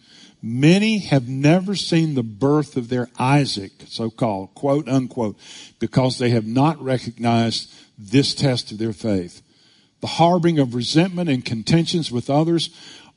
Many 0.42 1.00
have 1.00 1.28
never 1.28 1.76
seen 1.76 2.14
the 2.14 2.24
birth 2.24 2.78
of 2.78 2.90
their 2.90 3.10
Isaac, 3.18 3.72
so 3.88 4.10
called, 4.10 4.54
quote 4.54 4.88
unquote, 4.88 5.38
because 5.80 6.18
they 6.18 6.30
have 6.30 6.46
not 6.46 6.82
recognized 6.82 7.74
this 7.98 8.36
test 8.36 8.72
of 8.72 8.78
their 8.78 8.94
faith. 8.94 9.42
The 10.02 10.08
harboring 10.08 10.60
of 10.60 10.76
resentment 10.76 11.30
and 11.30 11.44
contentions 11.44 12.12
with 12.12 12.30
others 12.30 12.70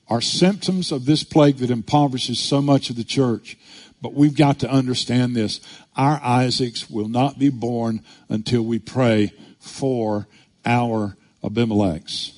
are 0.09 0.23
symptoms 0.23 0.91
of 0.91 1.05
this 1.05 1.23
plague 1.23 1.59
that 1.59 1.71
impoverishes 1.71 2.41
so 2.41 2.63
much 2.63 2.91
of 2.91 2.97
the 2.97 3.05
church. 3.05 3.57
But 4.03 4.15
we've 4.15 4.37
got 4.37 4.59
to 4.61 4.71
understand 4.71 5.37
this. 5.37 5.61
Our 5.95 6.19
Isaacs 6.23 6.89
will 6.89 7.09
not 7.09 7.39
be 7.39 7.51
born 7.51 8.03
until 8.31 8.63
we 8.63 8.79
pray 8.79 9.33
for 9.59 10.27
our 10.65 11.17
Abimelechs. 11.45 12.33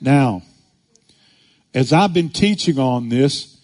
Now, 0.00 0.42
as 1.72 1.92
I've 1.92 2.12
been 2.12 2.30
teaching 2.30 2.78
on 2.78 3.08
this, 3.08 3.59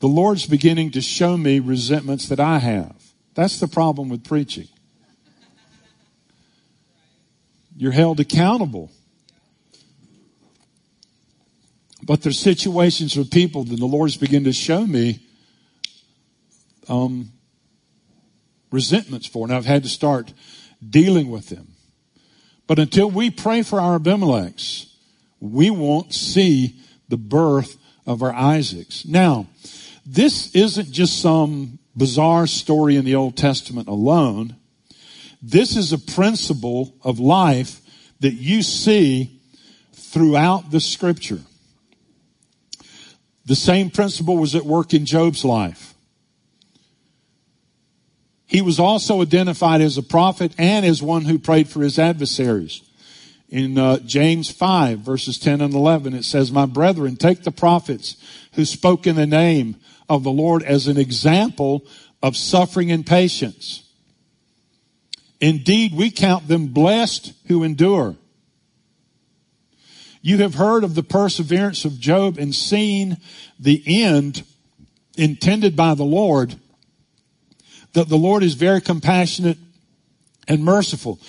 the 0.00 0.06
Lord's 0.06 0.46
beginning 0.46 0.90
to 0.92 1.00
show 1.00 1.36
me 1.36 1.58
resentments 1.58 2.28
that 2.28 2.40
I 2.40 2.58
have. 2.58 2.94
That's 3.34 3.58
the 3.60 3.68
problem 3.68 4.08
with 4.08 4.24
preaching. 4.24 4.68
You're 7.76 7.92
held 7.92 8.20
accountable. 8.20 8.90
But 12.02 12.22
there's 12.22 12.38
situations 12.38 13.16
with 13.16 13.30
people 13.30 13.64
that 13.64 13.76
the 13.76 13.86
Lord's 13.86 14.16
beginning 14.16 14.44
to 14.44 14.52
show 14.52 14.86
me 14.86 15.20
um, 16.88 17.32
resentments 18.70 19.26
for, 19.26 19.46
and 19.46 19.54
I've 19.54 19.66
had 19.66 19.82
to 19.82 19.88
start 19.88 20.32
dealing 20.88 21.30
with 21.30 21.48
them. 21.48 21.68
But 22.66 22.78
until 22.78 23.10
we 23.10 23.30
pray 23.30 23.62
for 23.62 23.80
our 23.80 23.98
Abimelechs, 23.98 24.86
we 25.40 25.70
won't 25.70 26.14
see 26.14 26.80
the 27.08 27.16
birth 27.16 27.77
of 28.08 28.22
our 28.22 28.32
Isaacs. 28.32 29.04
Now, 29.04 29.46
this 30.04 30.54
isn't 30.54 30.90
just 30.90 31.20
some 31.20 31.78
bizarre 31.94 32.46
story 32.46 32.96
in 32.96 33.04
the 33.04 33.14
Old 33.14 33.36
Testament 33.36 33.86
alone. 33.86 34.56
This 35.42 35.76
is 35.76 35.92
a 35.92 35.98
principle 35.98 36.94
of 37.02 37.20
life 37.20 37.82
that 38.20 38.32
you 38.32 38.62
see 38.62 39.38
throughout 39.92 40.70
the 40.70 40.80
scripture. 40.80 41.40
The 43.44 43.54
same 43.54 43.90
principle 43.90 44.38
was 44.38 44.54
at 44.54 44.64
work 44.64 44.94
in 44.94 45.04
Job's 45.04 45.44
life. 45.44 45.94
He 48.46 48.62
was 48.62 48.80
also 48.80 49.20
identified 49.20 49.82
as 49.82 49.98
a 49.98 50.02
prophet 50.02 50.54
and 50.56 50.86
as 50.86 51.02
one 51.02 51.26
who 51.26 51.38
prayed 51.38 51.68
for 51.68 51.82
his 51.82 51.98
adversaries. 51.98 52.80
In 53.48 53.78
uh, 53.78 53.98
James 54.00 54.50
5 54.50 54.98
verses 54.98 55.38
10 55.38 55.60
and 55.60 55.74
11 55.74 56.14
it 56.14 56.24
says, 56.24 56.52
My 56.52 56.66
brethren, 56.66 57.16
take 57.16 57.42
the 57.42 57.50
prophets 57.50 58.16
who 58.52 58.64
spoke 58.64 59.06
in 59.06 59.16
the 59.16 59.26
name 59.26 59.76
of 60.08 60.22
the 60.22 60.30
Lord 60.30 60.62
as 60.62 60.86
an 60.86 60.98
example 60.98 61.84
of 62.22 62.36
suffering 62.36 62.90
and 62.90 63.06
patience. 63.06 63.84
Indeed, 65.40 65.94
we 65.94 66.10
count 66.10 66.48
them 66.48 66.68
blessed 66.68 67.32
who 67.46 67.62
endure. 67.62 68.16
You 70.20 70.38
have 70.38 70.54
heard 70.54 70.82
of 70.84 70.94
the 70.94 71.02
perseverance 71.02 71.84
of 71.84 72.00
Job 72.00 72.38
and 72.38 72.54
seen 72.54 73.18
the 73.58 73.82
end 73.86 74.42
intended 75.16 75.76
by 75.76 75.94
the 75.94 76.04
Lord, 76.04 76.56
that 77.92 78.08
the 78.08 78.18
Lord 78.18 78.42
is 78.42 78.54
very 78.54 78.80
compassionate 78.80 79.58
and 80.48 80.64
merciful. 80.64 81.20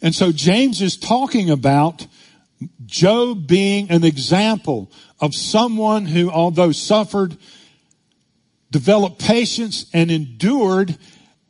And 0.00 0.14
so 0.14 0.32
James 0.32 0.80
is 0.80 0.96
talking 0.96 1.50
about 1.50 2.06
Job 2.86 3.46
being 3.46 3.90
an 3.90 4.04
example 4.04 4.90
of 5.20 5.34
someone 5.34 6.06
who, 6.06 6.30
although 6.30 6.72
suffered, 6.72 7.36
developed 8.70 9.20
patience 9.20 9.86
and 9.92 10.10
endured 10.10 10.96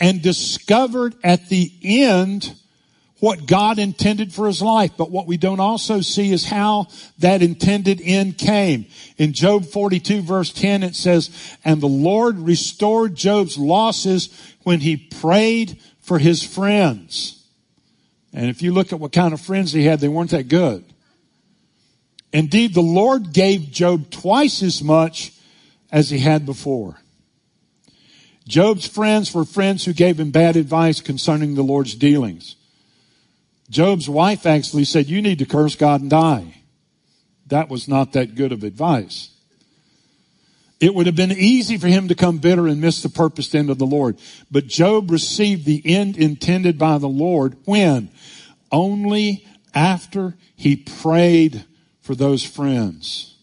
and 0.01 0.23
discovered 0.23 1.15
at 1.23 1.49
the 1.49 1.73
end 1.83 2.55
what 3.21 3.47
God 3.47 3.81
intended 3.81 4.33
for 4.33 4.47
his 4.47 4.63
life. 4.63 4.93
But 4.97 5.11
what 5.11 5.27
we 5.27 5.37
don't 5.37 5.61
also 5.61 6.01
see 6.01 6.33
is 6.33 6.45
how 6.45 6.87
that 7.19 7.43
intended 7.43 8.01
end 8.03 8.39
came. 8.39 8.87
In 9.17 9.33
Job 9.33 9.67
42 9.67 10.23
verse 10.23 10.53
10 10.53 10.85
it 10.85 10.95
says, 10.95 11.57
and 11.65 11.81
the 11.81 11.89
Lord 11.89 12.39
restored 12.39 13.17
Job's 13.17 13.59
losses 13.59 14.29
when 14.63 14.81
he 14.81 14.97
prayed 14.97 15.81
for 16.09 16.19
his 16.19 16.43
friends. 16.43 17.45
And 18.33 18.49
if 18.49 18.63
you 18.63 18.73
look 18.73 18.93
at 18.93 18.99
what 18.99 19.13
kind 19.13 19.35
of 19.35 19.41
friends 19.41 19.73
he 19.73 19.85
had, 19.85 20.01
they 20.01 20.09
weren't 20.09 20.31
that 20.31 20.49
good. 20.49 20.85
Indeed, 22.33 22.75
the 22.75 22.81
Lord 22.81 23.33
gave 23.33 23.71
Job 23.71 24.11
twice 24.11 24.63
as 24.63 24.83
much 24.83 25.33
as 25.93 26.11
he 26.11 26.19
had 26.19 26.47
before. 26.47 26.97
Job's 28.47 28.87
friends 28.87 29.35
were 29.35 29.45
friends 29.45 29.85
who 29.85 29.93
gave 29.93 30.19
him 30.19 30.31
bad 30.31 30.57
advice 30.57 31.03
concerning 31.03 31.55
the 31.55 31.63
Lord's 31.63 31.95
dealings. 31.95 32.57
Job's 33.69 34.09
wife 34.09 34.47
actually 34.47 34.85
said, 34.85 35.07
you 35.07 35.21
need 35.21 35.39
to 35.41 35.47
curse 35.47 35.77
God 35.77 36.01
and 36.01 36.11
die. 36.11 36.63
That 37.47 37.69
was 37.69 37.87
not 37.87 38.15
that 38.15 38.35
good 38.35 38.53
of 38.53 38.65
advice. 38.65 39.31
It 40.81 40.95
would 40.95 41.07
have 41.07 41.17
been 41.17 41.33
easy 41.33 41.77
for 41.77 41.89
him 41.89 42.09
to 42.09 42.15
come 42.15 42.39
bitter 42.39 42.69
and 42.69 42.81
miss 42.81 43.03
the 43.03 43.09
purposed 43.09 43.55
end 43.55 43.69
of 43.69 43.79
the 43.79 43.87
Lord. 43.87 44.19
But 44.51 44.69
Job 44.69 45.11
received 45.11 45.65
the 45.65 45.83
end 45.85 46.17
intended 46.17 46.79
by 46.79 46.99
the 46.99 47.09
Lord 47.09 47.57
when? 47.65 48.11
Only 48.71 49.45
after 49.75 50.37
he 50.55 50.77
prayed 50.77 51.65
for 52.01 52.15
those 52.15 52.45
friends. 52.45 53.35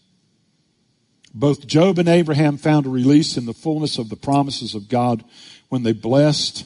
Both 1.34 1.66
Job 1.66 1.98
and 1.98 2.08
Abraham 2.08 2.56
found 2.56 2.86
a 2.86 2.90
release 2.90 3.36
in 3.36 3.44
the 3.44 3.52
fullness 3.52 3.98
of 3.98 4.08
the 4.08 4.16
promises 4.16 4.74
of 4.74 4.88
God 4.88 5.22
when 5.68 5.82
they 5.82 5.92
blessed 5.92 6.64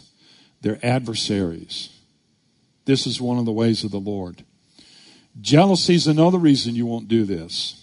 their 0.61 0.79
adversaries. 0.85 1.91
This 2.85 3.07
is 3.07 3.21
one 3.21 3.39
of 3.39 3.45
the 3.45 3.53
ways 3.53 3.83
of 3.83 3.91
the 3.91 3.99
Lord. 3.99 4.45
Jealousy 5.41 5.95
is 5.95 6.07
another 6.07 6.39
reason 6.39 6.77
you 6.77 6.87
won't 6.87 7.09
do 7.09 7.25
this. 7.25 7.80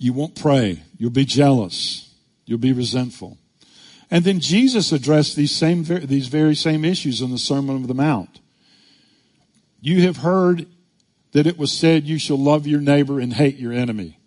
You 0.00 0.14
won't 0.14 0.34
pray. 0.34 0.82
You'll 0.96 1.10
be 1.10 1.26
jealous. 1.26 2.10
You'll 2.46 2.58
be 2.58 2.72
resentful. 2.72 3.36
And 4.10 4.24
then 4.24 4.40
Jesus 4.40 4.92
addressed 4.92 5.36
these 5.36 5.54
same, 5.54 5.84
these 5.84 6.28
very 6.28 6.54
same 6.54 6.86
issues 6.86 7.20
in 7.20 7.30
the 7.30 7.38
Sermon 7.38 7.76
of 7.76 7.86
the 7.86 7.94
Mount. 7.94 8.40
You 9.82 10.00
have 10.02 10.16
heard 10.16 10.66
that 11.32 11.46
it 11.46 11.58
was 11.58 11.70
said, 11.70 12.04
you 12.04 12.18
shall 12.18 12.38
love 12.38 12.66
your 12.66 12.80
neighbor 12.80 13.20
and 13.20 13.34
hate 13.34 13.56
your 13.56 13.74
enemy. 13.74 14.18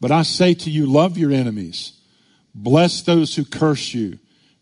But 0.00 0.10
I 0.10 0.22
say 0.22 0.54
to 0.54 0.70
you, 0.70 0.84
love 0.84 1.16
your 1.16 1.30
enemies. 1.30 1.92
Bless 2.52 3.02
those 3.02 3.36
who 3.36 3.44
curse 3.44 3.94
you. 3.94 4.18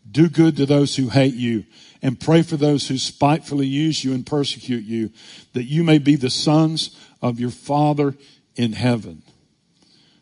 Do 0.08 0.28
good 0.28 0.58
to 0.58 0.66
those 0.66 0.96
who 0.96 1.08
hate 1.08 1.34
you 1.34 1.64
and 2.02 2.20
pray 2.20 2.42
for 2.42 2.58
those 2.58 2.88
who 2.88 2.98
spitefully 2.98 3.66
use 3.66 4.04
you 4.04 4.12
and 4.12 4.26
persecute 4.26 4.84
you 4.84 5.10
that 5.54 5.64
you 5.64 5.82
may 5.82 5.98
be 5.98 6.14
the 6.14 6.30
sons 6.30 6.94
of 7.22 7.40
your 7.40 7.50
father 7.50 8.14
in 8.54 8.74
heaven. 8.74 9.22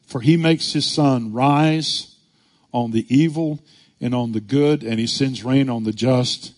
For 0.06 0.20
he 0.20 0.36
makes 0.36 0.72
his 0.72 0.86
sun 0.86 1.32
rise 1.32 2.16
on 2.72 2.92
the 2.92 3.06
evil 3.14 3.60
and 4.00 4.14
on 4.14 4.32
the 4.32 4.40
good 4.40 4.82
and 4.82 4.98
he 4.98 5.06
sends 5.06 5.44
rain 5.44 5.68
on 5.68 5.84
the 5.84 5.92
just 5.92 6.52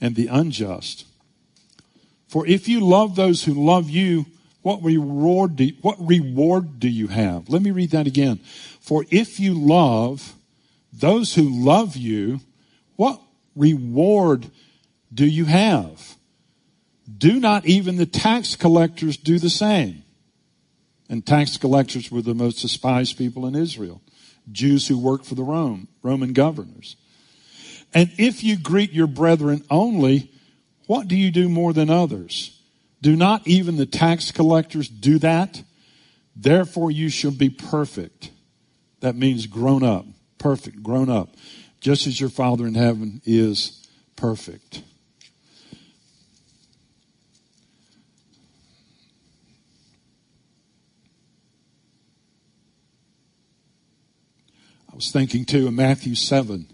and 0.00 0.14
the 0.14 0.26
unjust. 0.28 1.04
For 2.26 2.46
if 2.46 2.68
you 2.68 2.80
love 2.80 3.14
those 3.14 3.44
who 3.44 3.54
love 3.54 3.88
you, 3.88 4.26
what 4.62 4.82
reward 4.82 5.56
do, 5.56 5.70
what 5.82 5.96
reward 6.00 6.80
do 6.80 6.88
you 6.88 7.06
have? 7.08 7.48
Let 7.48 7.62
me 7.62 7.70
read 7.70 7.90
that 7.90 8.06
again. 8.06 8.38
For 8.80 9.04
if 9.10 9.38
you 9.38 9.54
love 9.54 10.34
those 10.92 11.34
who 11.34 11.48
love 11.48 11.96
you, 11.96 12.40
what 12.96 13.20
reward 13.54 14.50
do 15.12 15.24
you 15.24 15.44
have? 15.44 16.16
Do 17.16 17.38
not 17.38 17.64
even 17.66 17.96
the 17.96 18.06
tax 18.06 18.56
collectors 18.56 19.16
do 19.16 19.38
the 19.38 19.50
same? 19.50 20.02
And 21.08 21.24
tax 21.24 21.56
collectors 21.56 22.10
were 22.10 22.22
the 22.22 22.34
most 22.34 22.62
despised 22.62 23.16
people 23.16 23.46
in 23.46 23.54
Israel. 23.54 24.02
Jews 24.50 24.88
who 24.88 24.98
worked 24.98 25.26
for 25.26 25.34
the 25.34 25.42
Rome, 25.42 25.88
Roman 26.02 26.32
governors. 26.32 26.96
And 27.94 28.10
if 28.18 28.42
you 28.42 28.58
greet 28.58 28.92
your 28.92 29.06
brethren 29.06 29.64
only, 29.70 30.30
what 30.86 31.08
do 31.08 31.16
you 31.16 31.30
do 31.30 31.48
more 31.48 31.72
than 31.72 31.90
others? 31.90 32.60
Do 33.02 33.16
not 33.16 33.46
even 33.46 33.76
the 33.76 33.86
tax 33.86 34.30
collectors 34.32 34.88
do 34.88 35.18
that? 35.20 35.62
Therefore 36.34 36.90
you 36.90 37.08
shall 37.08 37.30
be 37.30 37.50
perfect. 37.50 38.30
That 39.00 39.16
means 39.16 39.46
grown 39.46 39.82
up, 39.82 40.06
perfect, 40.38 40.82
grown 40.82 41.08
up, 41.08 41.30
just 41.80 42.06
as 42.06 42.20
your 42.20 42.30
Father 42.30 42.66
in 42.66 42.74
heaven 42.74 43.20
is 43.24 43.86
perfect. 44.16 44.82
I 54.96 54.98
was 54.98 55.10
thinking 55.10 55.44
too 55.44 55.66
in 55.66 55.76
Matthew 55.76 56.14
7 56.14 56.68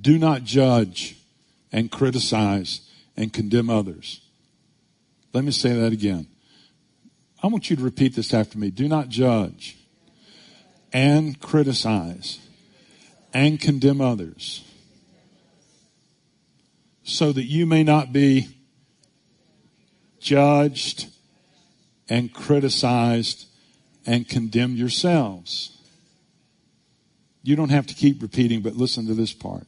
Do 0.00 0.18
not 0.20 0.44
judge 0.44 1.16
and 1.72 1.90
criticize 1.90 2.88
and 3.16 3.32
condemn 3.32 3.68
others. 3.68 4.20
Let 5.32 5.42
me 5.42 5.50
say 5.50 5.72
that 5.72 5.92
again. 5.92 6.28
I 7.42 7.48
want 7.48 7.70
you 7.70 7.76
to 7.76 7.82
repeat 7.82 8.14
this 8.14 8.32
after 8.32 8.56
me. 8.56 8.70
Do 8.70 8.86
not 8.86 9.08
judge 9.08 9.76
and 10.92 11.40
criticize 11.40 12.38
and 13.34 13.58
condemn 13.58 14.00
others 14.00 14.62
so 17.02 17.32
that 17.32 17.46
you 17.46 17.66
may 17.66 17.82
not 17.82 18.12
be 18.12 18.46
judged 20.20 21.08
and 22.08 22.32
criticized 22.32 23.46
and 24.06 24.28
condemn 24.28 24.74
yourselves. 24.74 25.76
You 27.42 27.56
don't 27.56 27.70
have 27.70 27.86
to 27.88 27.94
keep 27.94 28.22
repeating, 28.22 28.60
but 28.60 28.76
listen 28.76 29.06
to 29.06 29.14
this 29.14 29.32
part. 29.32 29.66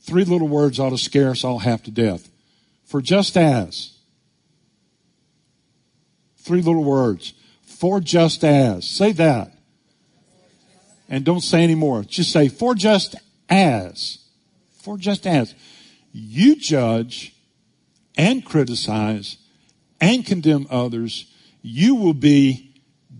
Three 0.00 0.24
little 0.24 0.48
words 0.48 0.80
ought 0.80 0.90
to 0.90 0.98
scare 0.98 1.30
us 1.30 1.44
all 1.44 1.58
half 1.58 1.82
to 1.82 1.90
death. 1.90 2.30
For 2.84 3.02
just 3.02 3.36
as. 3.36 3.92
Three 6.38 6.62
little 6.62 6.84
words. 6.84 7.34
For 7.60 8.00
just 8.00 8.42
as. 8.42 8.88
Say 8.88 9.12
that. 9.12 9.52
And 11.10 11.24
don't 11.24 11.42
say 11.42 11.62
any 11.62 11.74
more. 11.74 12.02
Just 12.02 12.32
say, 12.32 12.48
for 12.48 12.74
just 12.74 13.16
as. 13.50 14.18
For 14.80 14.96
just 14.96 15.26
as. 15.26 15.54
You 16.12 16.56
judge 16.56 17.34
and 18.16 18.44
criticize 18.44 19.36
and 20.00 20.24
condemn 20.24 20.66
others, 20.70 21.27
you 21.62 21.94
will 21.94 22.14
be 22.14 22.74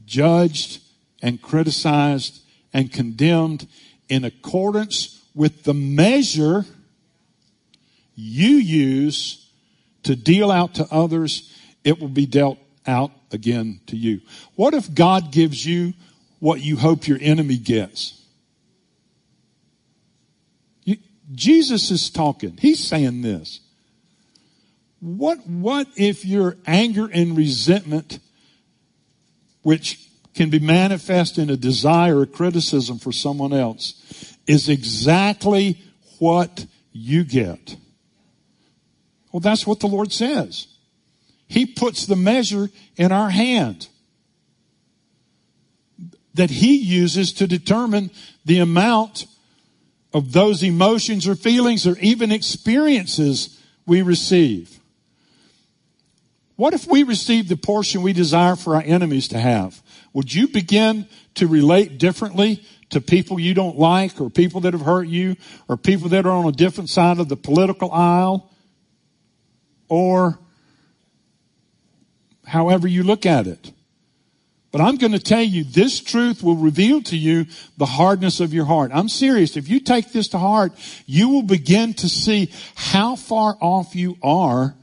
judged 0.05 0.81
and 1.23 1.41
criticized 1.41 2.41
and 2.73 2.93
condemned 2.93 3.67
in 4.09 4.25
accordance 4.25 5.23
with 5.35 5.65
the 5.65 5.75
measure 5.75 6.65
you 8.15 8.57
use 8.57 9.51
to 10.03 10.17
deal 10.17 10.51
out 10.51 10.75
to 10.75 10.87
others, 10.91 11.55
it 11.85 12.01
will 12.01 12.09
be 12.09 12.27
dealt 12.27 12.59
out 12.87 13.13
again 13.31 13.81
to 13.87 13.97
you. 13.97 14.21
What 14.55 14.75
if 14.75 14.93
God 14.95 15.31
gives 15.31 15.65
you 15.65 15.95
what 16.41 16.61
you 16.61 16.77
hope 16.77 17.07
your 17.07 17.19
enemy 17.21 17.59
gets? 17.59 18.15
Jesus 21.33 21.91
is 21.91 22.11
talking. 22.11 22.57
He's 22.59 22.83
saying 22.83 23.23
this. 23.23 23.61
What, 25.01 25.47
what 25.47 25.87
if 25.97 26.25
your 26.25 26.57
anger 26.67 27.09
and 27.13 27.37
resentment, 27.37 28.19
which 29.63 30.09
can 30.35 30.51
be 30.51 30.59
manifest 30.59 31.39
in 31.39 31.51
a 31.51 31.57
desire 31.57 32.21
or 32.21 32.27
criticism 32.27 32.99
for 32.99 33.13
someone 33.13 33.53
else, 33.53 34.37
is 34.47 34.69
exactly 34.69 35.83
what 36.19 36.67
you 36.93 37.25
get? 37.25 37.77
Well, 39.33 39.41
that's 39.41 39.67
what 39.67 39.81
the 39.81 39.89
Lord 39.89 40.13
says. 40.13 40.67
He 41.49 41.67
puts 41.67 42.07
the 42.07 42.17
measure 42.17 42.71
in 42.97 43.13
our 43.13 43.31
hand 43.31 43.89
that 46.35 46.51
He 46.51 46.77
uses 46.77 47.33
to 47.35 47.47
determine 47.47 48.11
the 48.45 48.61
amount 48.61 49.27
of 50.13 50.33
those 50.33 50.63
emotions 50.63 51.27
or 51.27 51.35
feelings 51.35 51.87
or 51.87 51.99
even 51.99 52.33
experiences 52.33 53.61
we 53.87 54.03
receive. 54.03 54.78
What 56.59 56.75
if 56.75 56.89
we 56.89 57.05
receive 57.05 57.47
the 57.47 57.57
portion 57.57 58.03
we 58.03 58.13
desire 58.13 58.57
for 58.57 58.75
our 58.75 58.83
enemies 58.83 59.29
to 59.29 59.39
have? 59.39 59.81
Would 60.13 60.35
you 60.35 60.49
begin 60.49 61.07
to 61.37 61.47
relate 61.47 61.99
differently 61.99 62.65
to 62.91 63.01
people 63.01 63.39
you 63.39 63.55
don't 63.55 63.79
like 63.79 64.21
or 64.21 64.29
people 64.29 64.63
that 64.63 64.73
have 64.73 64.83
hurt 64.83 65.07
you 65.07 65.37
or 65.69 65.77
people 65.77 66.09
that 66.09 66.27
are 66.27 66.33
on 66.33 66.47
a 66.47 66.51
different 66.51 66.91
side 66.91 67.21
of 67.21 67.29
the 67.29 67.37
political 67.37 67.93
aisle 67.93 68.51
or 69.89 70.41
however 72.45 72.89
you 72.89 73.05
look 73.05 73.25
at 73.25 73.47
it? 73.47 73.71
But 74.73 74.81
I'm 74.81 74.97
going 74.97 75.13
to 75.13 75.21
tell 75.21 75.45
you, 75.45 75.63
this 75.63 76.01
truth 76.01 76.43
will 76.43 76.57
reveal 76.57 77.03
to 77.03 77.17
you 77.17 77.47
the 77.77 77.87
hardness 77.87 78.41
of 78.41 78.53
your 78.53 78.65
heart. 78.65 78.91
I'm 78.93 79.09
serious. 79.09 79.57
If 79.57 79.69
you 79.69 79.79
take 79.79 80.11
this 80.11 80.27
to 80.31 80.39
heart, 80.39 80.73
you 81.07 81.29
will 81.29 81.45
begin 81.45 81.95
to 81.95 82.09
see 82.09 82.51
how 82.75 83.15
far 83.15 83.57
off 83.61 83.95
you 83.95 84.17
are 84.25 84.75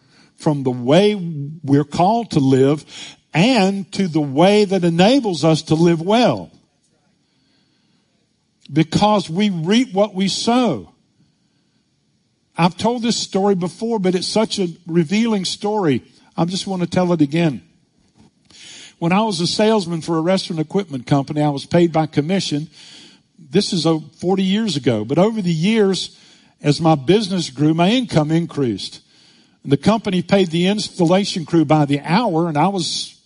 from 0.46 0.62
the 0.62 0.70
way 0.70 1.16
we're 1.64 1.84
called 1.84 2.30
to 2.30 2.40
live 2.40 2.86
and 3.34 3.92
to 3.92 4.08
the 4.08 4.22
way 4.22 4.64
that 4.64 4.84
enables 4.84 5.44
us 5.44 5.64
to 5.64 5.74
live 5.74 6.00
well. 6.00 6.52
Because 8.72 9.28
we 9.28 9.50
reap 9.50 9.92
what 9.92 10.14
we 10.14 10.28
sow. 10.28 10.94
I've 12.56 12.78
told 12.78 13.02
this 13.02 13.18
story 13.18 13.56
before, 13.56 13.98
but 13.98 14.14
it's 14.14 14.28
such 14.28 14.60
a 14.60 14.68
revealing 14.86 15.46
story. 15.46 16.04
I 16.38 16.46
just 16.46 16.68
want 16.68 16.84
to 16.84 16.88
tell 16.88 17.12
it 17.12 17.22
again. 17.22 17.64
When 19.00 19.12
I 19.12 19.24
was 19.24 19.40
a 19.40 19.48
salesman 19.48 20.02
for 20.02 20.20
a 20.20 20.22
restaurant 20.22 20.60
equipment 20.60 21.08
company, 21.08 21.42
I 21.42 21.50
was 21.50 21.66
paid 21.66 21.92
by 21.92 22.06
commission. 22.06 22.70
This 23.40 23.74
is 23.74 23.88
40 24.20 24.44
years 24.44 24.78
ago, 24.78 25.06
but 25.06 25.18
over 25.18 25.42
the 25.42 25.52
years, 25.52 26.22
as 26.62 26.80
my 26.80 26.94
business 26.94 27.50
grew, 27.50 27.74
my 27.74 27.90
income 27.90 28.30
increased. 28.30 29.02
And 29.66 29.72
the 29.72 29.78
company 29.78 30.22
paid 30.22 30.52
the 30.52 30.68
installation 30.68 31.44
crew 31.44 31.66
by 31.66 31.86
the 31.86 32.00
hour, 32.02 32.48
and 32.48 32.56
I 32.56 32.68
was 32.68 33.20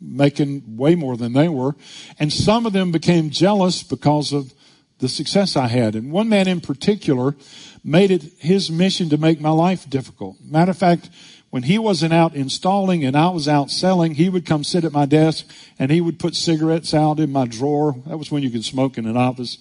making 0.00 0.76
way 0.76 0.94
more 0.94 1.16
than 1.16 1.32
they 1.32 1.48
were. 1.48 1.74
And 2.16 2.32
some 2.32 2.64
of 2.64 2.72
them 2.72 2.92
became 2.92 3.30
jealous 3.30 3.82
because 3.82 4.32
of 4.32 4.54
the 5.00 5.08
success 5.08 5.56
I 5.56 5.66
had. 5.66 5.96
And 5.96 6.12
one 6.12 6.28
man 6.28 6.46
in 6.46 6.60
particular 6.60 7.34
made 7.82 8.12
it 8.12 8.22
his 8.38 8.70
mission 8.70 9.08
to 9.08 9.16
make 9.16 9.40
my 9.40 9.50
life 9.50 9.90
difficult. 9.90 10.36
Matter 10.44 10.70
of 10.70 10.78
fact, 10.78 11.10
when 11.50 11.64
he 11.64 11.76
wasn't 11.76 12.12
out 12.12 12.36
installing 12.36 13.04
and 13.04 13.16
I 13.16 13.30
was 13.30 13.48
out 13.48 13.68
selling, 13.68 14.14
he 14.14 14.28
would 14.28 14.46
come 14.46 14.62
sit 14.62 14.84
at 14.84 14.92
my 14.92 15.06
desk 15.06 15.44
and 15.76 15.90
he 15.90 16.00
would 16.00 16.20
put 16.20 16.36
cigarettes 16.36 16.94
out 16.94 17.18
in 17.18 17.32
my 17.32 17.46
drawer. 17.46 17.96
That 18.06 18.18
was 18.18 18.30
when 18.30 18.44
you 18.44 18.50
could 18.50 18.64
smoke 18.64 18.96
in 18.96 19.06
an 19.06 19.16
office. 19.16 19.58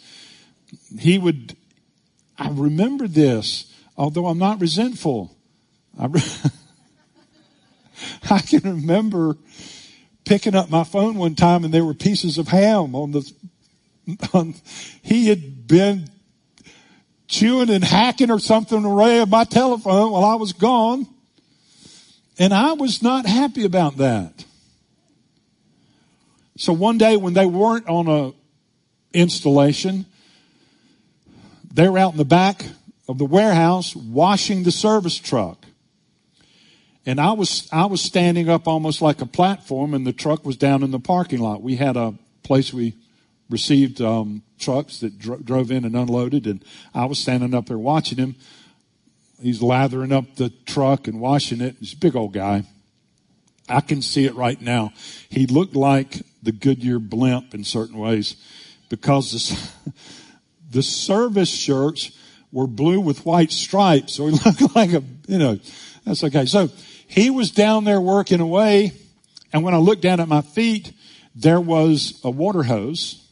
He 1.00 1.18
would, 1.18 1.58
I 2.38 2.50
remember 2.50 3.08
this, 3.08 3.74
although 3.98 4.28
I'm 4.28 4.38
not 4.38 4.62
resentful. 4.62 5.33
I, 8.30 8.40
can 8.40 8.62
remember 8.64 9.38
picking 10.26 10.56
up 10.56 10.70
my 10.70 10.84
phone 10.84 11.16
one 11.16 11.36
time 11.36 11.64
and 11.64 11.74
there 11.74 11.86
were 11.86 11.94
pieces 11.94 12.38
of 12.38 12.48
ham 12.48 12.96
on 12.96 13.12
the, 13.12 13.32
on, 14.34 14.56
he 15.02 15.28
had 15.28 15.68
been 15.68 16.10
chewing 17.28 17.70
and 17.70 17.84
hacking 17.84 18.32
or 18.32 18.40
something 18.40 18.84
away 18.84 19.22
at 19.22 19.30
my 19.30 19.44
telephone 19.44 20.12
while 20.12 20.26
I 20.26 20.36
was 20.36 20.54
gone. 20.54 21.08
And 22.40 22.54
I 22.54 22.74
was 22.74 23.04
not 23.04 23.26
happy 23.26 23.64
about 23.64 23.98
that. 23.98 24.46
So 26.58 26.74
one 26.74 26.98
day 26.98 27.18
when 27.18 27.34
they 27.34 27.46
weren't 27.46 27.88
on 27.88 28.08
a 28.08 28.34
installation, 29.14 30.06
they 31.72 31.88
were 31.88 31.98
out 31.98 32.12
in 32.12 32.18
the 32.18 32.26
back 32.26 32.66
of 33.08 33.18
the 33.18 33.26
warehouse 33.26 33.96
washing 33.96 34.64
the 34.64 34.72
service 34.72 35.18
truck. 35.18 35.63
And 37.06 37.20
I 37.20 37.34
was, 37.34 37.68
I 37.72 37.86
was 37.86 38.02
standing 38.02 38.50
up 38.50 38.68
almost 38.68 39.02
like 39.02 39.22
a 39.22 39.26
platform 39.26 39.94
and 39.94 40.08
the 40.08 40.14
truck 40.14 40.46
was 40.46 40.56
down 40.56 40.84
in 40.84 40.92
the 40.92 41.00
parking 41.00 41.40
lot. 41.40 41.62
We 41.62 41.76
had 41.76 41.98
a 41.98 42.14
place 42.44 42.74
we 42.74 42.96
received 43.50 44.02
um, 44.02 44.42
trucks 44.58 45.00
that 45.02 45.20
dro- 45.20 45.38
drove 45.38 45.70
in 45.70 45.84
and 45.84 45.96
unloaded 45.96 46.48
and 46.48 46.64
I 46.94 47.06
was 47.06 47.20
standing 47.20 47.54
up 47.54 47.66
there 47.66 47.78
watching 47.78 48.18
him 48.18 48.36
He's 49.44 49.62
lathering 49.62 50.14
up 50.14 50.38
the 50.38 50.52
truck 50.66 51.10
and 51.10 51.20
washing 51.20 51.60
it. 51.60 51.76
He's 51.78 51.92
a 51.92 51.98
big 51.98 52.16
old 52.16 52.32
guy. 52.32 52.64
I 53.68 53.82
can 53.82 54.02
see 54.02 54.26
it 54.26 54.36
right 54.36 54.60
now. 54.62 54.94
He 55.28 55.48
looked 55.48 55.76
like 55.76 56.22
the 56.42 56.54
Goodyear 56.54 56.98
blimp 56.98 57.54
in 57.54 57.66
certain 57.66 57.98
ways 57.98 58.38
because 58.88 59.32
the, 59.32 59.92
the 60.72 60.82
service 60.82 61.50
shirts 61.50 62.18
were 62.54 62.68
blue 62.68 63.02
with 63.02 63.26
white 63.26 63.52
stripes. 63.52 64.14
So 64.14 64.28
he 64.28 64.32
looked 64.46 64.74
like 64.78 64.94
a, 64.94 65.04
you 65.28 65.40
know, 65.40 65.60
that's 66.06 66.24
okay. 66.24 66.46
So 66.46 66.70
he 67.14 67.30
was 67.30 67.52
down 67.52 67.84
there 67.84 68.02
working 68.02 68.40
away. 68.40 68.92
And 69.54 69.64
when 69.64 69.76
I 69.76 69.78
looked 69.78 70.02
down 70.02 70.20
at 70.20 70.28
my 70.28 70.42
feet, 70.42 70.94
there 71.36 71.62
was 71.62 72.20
a 72.24 72.32
water 72.32 72.64
hose 72.64 73.24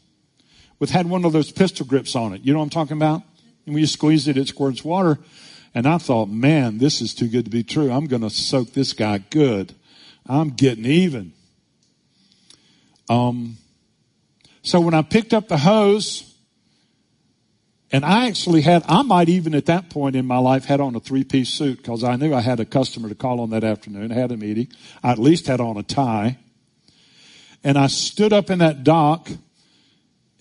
with 0.77 0.91
had 0.91 1.09
one 1.09 1.25
of 1.25 1.33
those 1.33 1.51
pistol 1.51 1.87
grips 1.87 2.15
on 2.15 2.33
it. 2.33 2.41
You 2.43 2.53
know 2.53 2.59
what 2.59 2.65
I'm 2.65 2.69
talking 2.69 2.95
about? 2.95 3.23
And 3.65 3.73
when 3.73 3.81
you 3.81 3.87
squeeze 3.87 4.27
it, 4.27 4.37
it 4.37 4.47
squirts 4.47 4.83
water. 4.83 5.17
And 5.73 5.87
I 5.87 5.97
thought, 5.97 6.29
man, 6.29 6.77
this 6.77 7.01
is 7.01 7.15
too 7.15 7.27
good 7.27 7.45
to 7.45 7.49
be 7.49 7.63
true. 7.63 7.91
I'm 7.91 8.05
going 8.05 8.21
to 8.21 8.29
soak 8.29 8.73
this 8.73 8.93
guy 8.93 9.17
good. 9.17 9.73
I'm 10.27 10.49
getting 10.49 10.85
even. 10.85 11.33
Um, 13.09 13.57
so 14.61 14.79
when 14.79 14.93
I 14.93 15.01
picked 15.01 15.33
up 15.33 15.47
the 15.47 15.57
hose, 15.57 16.30
and 17.91 18.05
I 18.05 18.27
actually 18.27 18.61
had, 18.61 18.83
I 18.87 19.01
might 19.01 19.27
even 19.27 19.53
at 19.53 19.65
that 19.65 19.89
point 19.89 20.15
in 20.15 20.25
my 20.25 20.37
life 20.37 20.65
had 20.65 20.79
on 20.79 20.95
a 20.95 20.99
three 20.99 21.23
piece 21.23 21.49
suit 21.49 21.77
because 21.77 22.03
I 22.03 22.15
knew 22.15 22.33
I 22.33 22.41
had 22.41 22.59
a 22.59 22.65
customer 22.65 23.09
to 23.09 23.15
call 23.15 23.41
on 23.41 23.49
that 23.49 23.63
afternoon. 23.63 24.11
Had 24.11 24.31
a 24.31 24.37
meeting. 24.37 24.69
I 25.03 25.11
at 25.11 25.19
least 25.19 25.47
had 25.47 25.59
on 25.59 25.77
a 25.77 25.83
tie. 25.83 26.37
And 27.63 27.77
I 27.77 27.87
stood 27.87 28.31
up 28.31 28.49
in 28.49 28.59
that 28.59 28.83
dock 28.83 29.29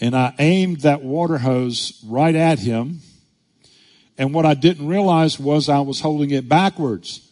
and 0.01 0.17
I 0.17 0.35
aimed 0.39 0.81
that 0.83 1.03
water 1.03 1.39
hose 1.39 2.03
right 2.07 2.35
at 2.35 2.61
him 2.61 3.01
and 4.21 4.35
what 4.35 4.45
I 4.45 4.53
didn't 4.53 4.87
realize 4.87 5.41
was 5.41 5.71
I 5.71 5.81
was 5.81 6.01
holding 6.01 6.31
it 6.31 6.47
backwards. 6.47 7.27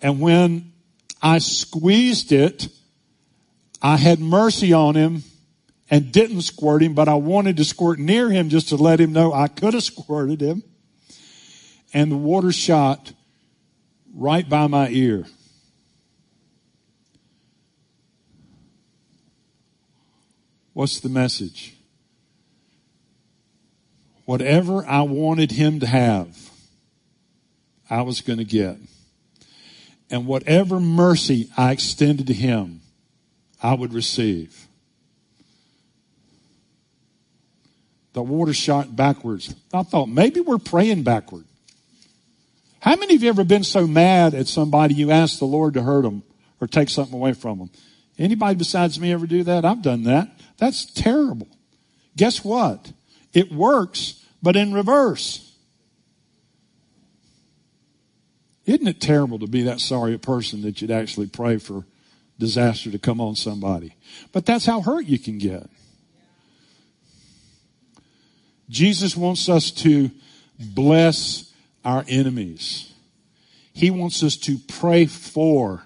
And 0.00 0.20
when 0.20 0.72
I 1.20 1.38
squeezed 1.38 2.30
it, 2.30 2.68
I 3.82 3.96
had 3.96 4.20
mercy 4.20 4.72
on 4.72 4.94
him 4.94 5.24
and 5.90 6.12
didn't 6.12 6.42
squirt 6.42 6.82
him, 6.82 6.94
but 6.94 7.08
I 7.08 7.14
wanted 7.14 7.56
to 7.56 7.64
squirt 7.64 7.98
near 7.98 8.30
him 8.30 8.48
just 8.48 8.68
to 8.68 8.76
let 8.76 9.00
him 9.00 9.12
know 9.12 9.32
I 9.32 9.48
could 9.48 9.74
have 9.74 9.82
squirted 9.82 10.40
him. 10.40 10.62
And 11.92 12.12
the 12.12 12.16
water 12.16 12.52
shot 12.52 13.12
right 14.14 14.48
by 14.48 14.68
my 14.68 14.88
ear. 14.90 15.26
What's 20.72 21.00
the 21.00 21.08
message? 21.08 21.74
Whatever 24.24 24.86
I 24.86 25.02
wanted 25.02 25.50
him 25.50 25.80
to 25.80 25.86
have, 25.86 26.38
I 27.90 28.02
was 28.02 28.20
going 28.20 28.38
to 28.38 28.44
get. 28.44 28.76
And 30.08 30.26
whatever 30.26 30.78
mercy 30.78 31.50
I 31.56 31.72
extended 31.72 32.28
to 32.28 32.32
him, 32.32 32.82
I 33.60 33.74
would 33.74 33.92
receive. 33.92 34.68
The 38.12 38.22
water 38.22 38.52
shot 38.52 38.96
backwards. 38.96 39.54
I 39.72 39.82
thought 39.82 40.06
maybe 40.06 40.40
we're 40.40 40.58
praying 40.58 41.04
backward. 41.04 41.44
How 42.80 42.96
many 42.96 43.14
of 43.14 43.22
you 43.22 43.28
ever 43.28 43.44
been 43.44 43.64
so 43.64 43.86
mad 43.86 44.34
at 44.34 44.48
somebody 44.48 44.94
you 44.94 45.10
asked 45.10 45.38
the 45.38 45.44
Lord 45.44 45.74
to 45.74 45.82
hurt 45.82 46.02
them 46.02 46.22
or 46.60 46.66
take 46.66 46.88
something 46.88 47.14
away 47.14 47.34
from 47.34 47.58
them? 47.58 47.70
Anybody 48.18 48.56
besides 48.56 48.98
me 48.98 49.12
ever 49.12 49.26
do 49.26 49.44
that? 49.44 49.64
I've 49.64 49.82
done 49.82 50.04
that. 50.04 50.30
That's 50.58 50.86
terrible. 50.86 51.48
Guess 52.16 52.44
what? 52.44 52.92
It 53.32 53.52
works 53.52 54.24
but 54.42 54.56
in 54.56 54.72
reverse. 54.72 55.46
Isn't 58.66 58.88
it 58.88 59.00
terrible 59.00 59.38
to 59.40 59.46
be 59.46 59.62
that 59.62 59.80
sorry 59.80 60.14
a 60.14 60.18
person 60.18 60.62
that 60.62 60.80
you'd 60.80 60.90
actually 60.90 61.26
pray 61.26 61.58
for 61.58 61.84
disaster 62.38 62.90
to 62.90 62.98
come 62.98 63.20
on 63.20 63.36
somebody? 63.36 63.94
But 64.32 64.46
that's 64.46 64.66
how 64.66 64.80
hurt 64.80 65.06
you 65.06 65.18
can 65.18 65.38
get. 65.38 65.68
Jesus 68.70 69.16
wants 69.16 69.48
us 69.48 69.72
to 69.72 70.10
bless 70.58 71.52
our 71.84 72.04
enemies. 72.08 72.92
He 73.72 73.90
wants 73.90 74.22
us 74.22 74.36
to 74.38 74.58
pray 74.58 75.06
for 75.06 75.82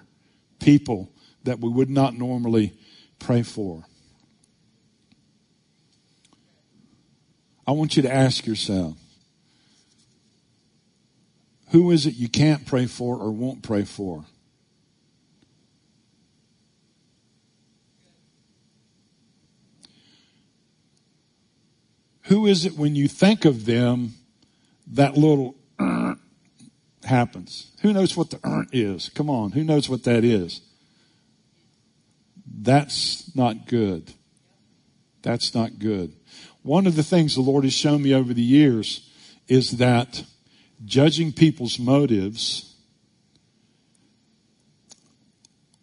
people 0.59 1.11
that 1.43 1.59
we 1.59 1.69
would 1.69 1.89
not 1.89 2.13
normally 2.13 2.73
pray 3.17 3.41
for. 3.41 3.85
I 7.67 7.71
want 7.71 7.95
you 7.95 8.03
to 8.03 8.13
ask 8.13 8.45
yourself, 8.45 8.95
who 11.69 11.89
is 11.89 12.05
it 12.05 12.13
you 12.13 12.29
can't 12.29 12.67
pray 12.67 12.85
for 12.85 13.17
or 13.17 13.31
won't 13.31 13.63
pray 13.63 13.83
for? 13.83 14.25
Who 22.25 22.47
is 22.47 22.65
it 22.65 22.73
when 22.75 22.95
you 22.95 23.07
think 23.07 23.45
of 23.45 23.65
them, 23.65 24.15
that 24.87 25.15
little 25.15 25.55
happens? 27.03 27.71
Who 27.81 27.93
knows 27.93 28.17
what 28.17 28.31
the 28.31 28.67
is? 28.71 29.09
Come 29.09 29.29
on, 29.29 29.51
who 29.51 29.63
knows 29.63 29.89
what 29.89 30.03
that 30.03 30.23
is? 30.23 30.61
That's 32.47 33.35
not 33.35 33.67
good. 33.67 34.13
That's 35.21 35.53
not 35.53 35.77
good. 35.77 36.15
One 36.63 36.87
of 36.87 36.95
the 36.95 37.03
things 37.03 37.35
the 37.35 37.41
Lord 37.41 37.63
has 37.63 37.73
shown 37.73 38.01
me 38.01 38.13
over 38.13 38.33
the 38.33 38.41
years 38.41 39.07
is 39.47 39.77
that 39.77 40.23
judging 40.83 41.31
people's 41.31 41.77
motives 41.77 42.75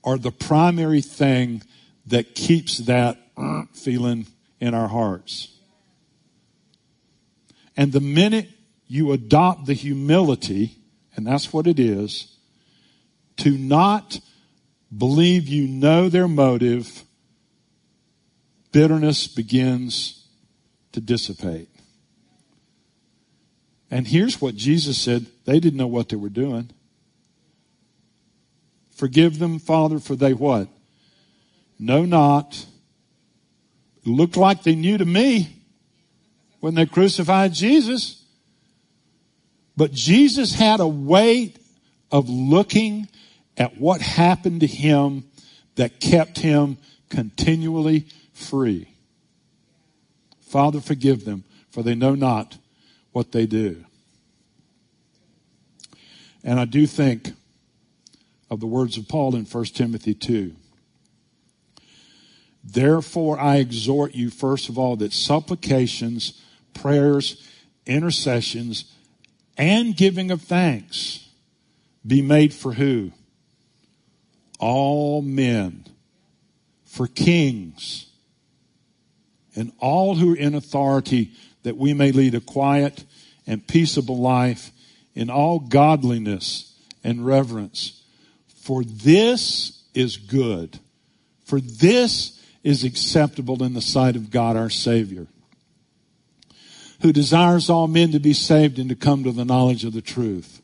are 0.02 0.18
the 0.18 0.32
primary 0.32 1.00
thing 1.00 1.62
that 2.06 2.34
keeps 2.34 2.78
that 2.78 3.16
feeling 3.74 4.26
in 4.58 4.74
our 4.74 4.88
hearts. 4.88 5.52
And 7.76 7.92
the 7.92 8.00
minute 8.00 8.48
you 8.86 9.12
adopt 9.12 9.66
the 9.66 9.74
humility, 9.74 10.76
and 11.16 11.26
that's 11.26 11.52
what 11.52 11.66
it 11.66 11.78
is, 11.78 12.36
to 13.38 13.56
not 13.56 14.20
believe 14.96 15.48
you 15.48 15.66
know 15.66 16.08
their 16.08 16.28
motive, 16.28 17.04
bitterness 18.72 19.26
begins 19.26 20.26
to 20.92 21.00
dissipate. 21.00 21.68
And 23.90 24.06
here's 24.06 24.40
what 24.40 24.54
Jesus 24.56 24.98
said 24.98 25.26
they 25.44 25.60
didn't 25.60 25.78
know 25.78 25.86
what 25.86 26.08
they 26.08 26.16
were 26.16 26.28
doing. 26.28 26.70
Forgive 28.90 29.38
them, 29.38 29.58
Father, 29.58 29.98
for 29.98 30.16
they 30.16 30.32
what? 30.32 30.68
Know 31.78 32.04
not. 32.04 32.66
Looked 34.04 34.36
like 34.36 34.62
they 34.62 34.74
knew 34.74 34.98
to 34.98 35.04
me 35.04 35.61
when 36.62 36.76
they 36.76 36.86
crucified 36.86 37.52
Jesus. 37.52 38.22
But 39.76 39.90
Jesus 39.90 40.54
had 40.54 40.78
a 40.78 40.86
way 40.86 41.54
of 42.12 42.28
looking 42.28 43.08
at 43.56 43.78
what 43.78 44.00
happened 44.00 44.60
to 44.60 44.68
him 44.68 45.24
that 45.74 45.98
kept 45.98 46.38
him 46.38 46.78
continually 47.08 48.06
free. 48.32 48.86
Father, 50.40 50.80
forgive 50.80 51.24
them, 51.24 51.42
for 51.68 51.82
they 51.82 51.96
know 51.96 52.14
not 52.14 52.58
what 53.10 53.32
they 53.32 53.44
do. 53.44 53.84
And 56.44 56.60
I 56.60 56.64
do 56.64 56.86
think 56.86 57.32
of 58.48 58.60
the 58.60 58.68
words 58.68 58.96
of 58.96 59.08
Paul 59.08 59.34
in 59.34 59.46
1 59.46 59.64
Timothy 59.64 60.14
2. 60.14 60.54
Therefore, 62.62 63.40
I 63.40 63.56
exhort 63.56 64.14
you, 64.14 64.30
first 64.30 64.68
of 64.68 64.78
all, 64.78 64.94
that 64.96 65.12
supplications, 65.12 66.40
prayers, 66.74 67.48
intercessions, 67.86 68.84
and 69.56 69.96
giving 69.96 70.30
of 70.30 70.42
thanks 70.42 71.28
be 72.06 72.22
made 72.22 72.52
for 72.52 72.72
who? 72.72 73.12
All 74.58 75.22
men, 75.22 75.84
for 76.84 77.06
kings, 77.06 78.06
and 79.54 79.72
all 79.78 80.14
who 80.14 80.32
are 80.32 80.36
in 80.36 80.54
authority, 80.54 81.32
that 81.62 81.76
we 81.76 81.94
may 81.94 82.12
lead 82.12 82.34
a 82.34 82.40
quiet 82.40 83.04
and 83.46 83.66
peaceable 83.66 84.18
life 84.18 84.70
in 85.14 85.30
all 85.30 85.58
godliness 85.58 86.76
and 87.04 87.26
reverence. 87.26 88.02
For 88.62 88.84
this 88.84 89.82
is 89.94 90.16
good. 90.16 90.78
For 91.44 91.60
this 91.60 92.40
is 92.62 92.84
acceptable 92.84 93.62
in 93.62 93.74
the 93.74 93.82
sight 93.82 94.16
of 94.16 94.30
God 94.30 94.56
our 94.56 94.70
Savior, 94.70 95.26
who 97.02 97.12
desires 97.12 97.68
all 97.68 97.88
men 97.88 98.12
to 98.12 98.20
be 98.20 98.32
saved 98.32 98.78
and 98.78 98.88
to 98.88 98.94
come 98.94 99.24
to 99.24 99.32
the 99.32 99.44
knowledge 99.44 99.84
of 99.84 99.92
the 99.92 100.00
truth. 100.00 100.62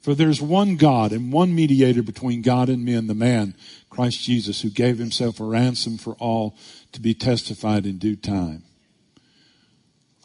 For 0.00 0.14
there's 0.14 0.42
one 0.42 0.76
God 0.76 1.12
and 1.12 1.32
one 1.32 1.54
mediator 1.54 2.02
between 2.02 2.42
God 2.42 2.68
and 2.68 2.84
men, 2.84 3.06
the 3.06 3.14
man, 3.14 3.54
Christ 3.88 4.22
Jesus, 4.22 4.62
who 4.62 4.70
gave 4.70 4.98
himself 4.98 5.38
a 5.38 5.44
ransom 5.44 5.96
for 5.98 6.14
all 6.14 6.56
to 6.90 7.00
be 7.00 7.14
testified 7.14 7.86
in 7.86 7.98
due 7.98 8.16
time. 8.16 8.64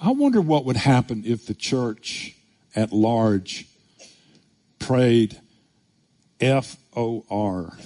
I 0.02 0.12
wonder 0.12 0.42
what 0.42 0.66
would 0.66 0.78
happen 0.78 1.24
if 1.26 1.46
the 1.46 1.54
church 1.54 2.36
at 2.76 2.92
large 2.92 3.68
prayed 4.80 5.40
F 6.40 6.78
O 6.96 7.26
R 7.30 7.78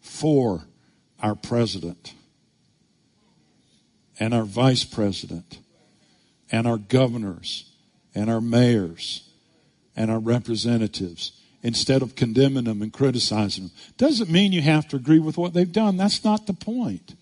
for 0.00 0.62
our 1.20 1.34
president 1.34 2.14
and 4.20 4.34
our 4.34 4.44
vice 4.44 4.84
president 4.84 5.58
and 6.52 6.66
our 6.66 6.76
governors 6.76 7.64
and 8.14 8.30
our 8.30 8.40
mayors 8.40 9.28
and 9.96 10.10
our 10.10 10.18
representatives 10.18 11.32
instead 11.62 12.02
of 12.02 12.14
condemning 12.14 12.64
them 12.64 12.82
and 12.82 12.92
criticizing 12.92 13.64
them. 13.64 13.72
Doesn't 13.96 14.30
mean 14.30 14.52
you 14.52 14.62
have 14.62 14.86
to 14.88 14.96
agree 14.96 15.18
with 15.18 15.38
what 15.38 15.54
they've 15.54 15.72
done. 15.72 15.96
That's 15.96 16.22
not 16.22 16.46
the 16.46 16.52
point. 16.52 17.16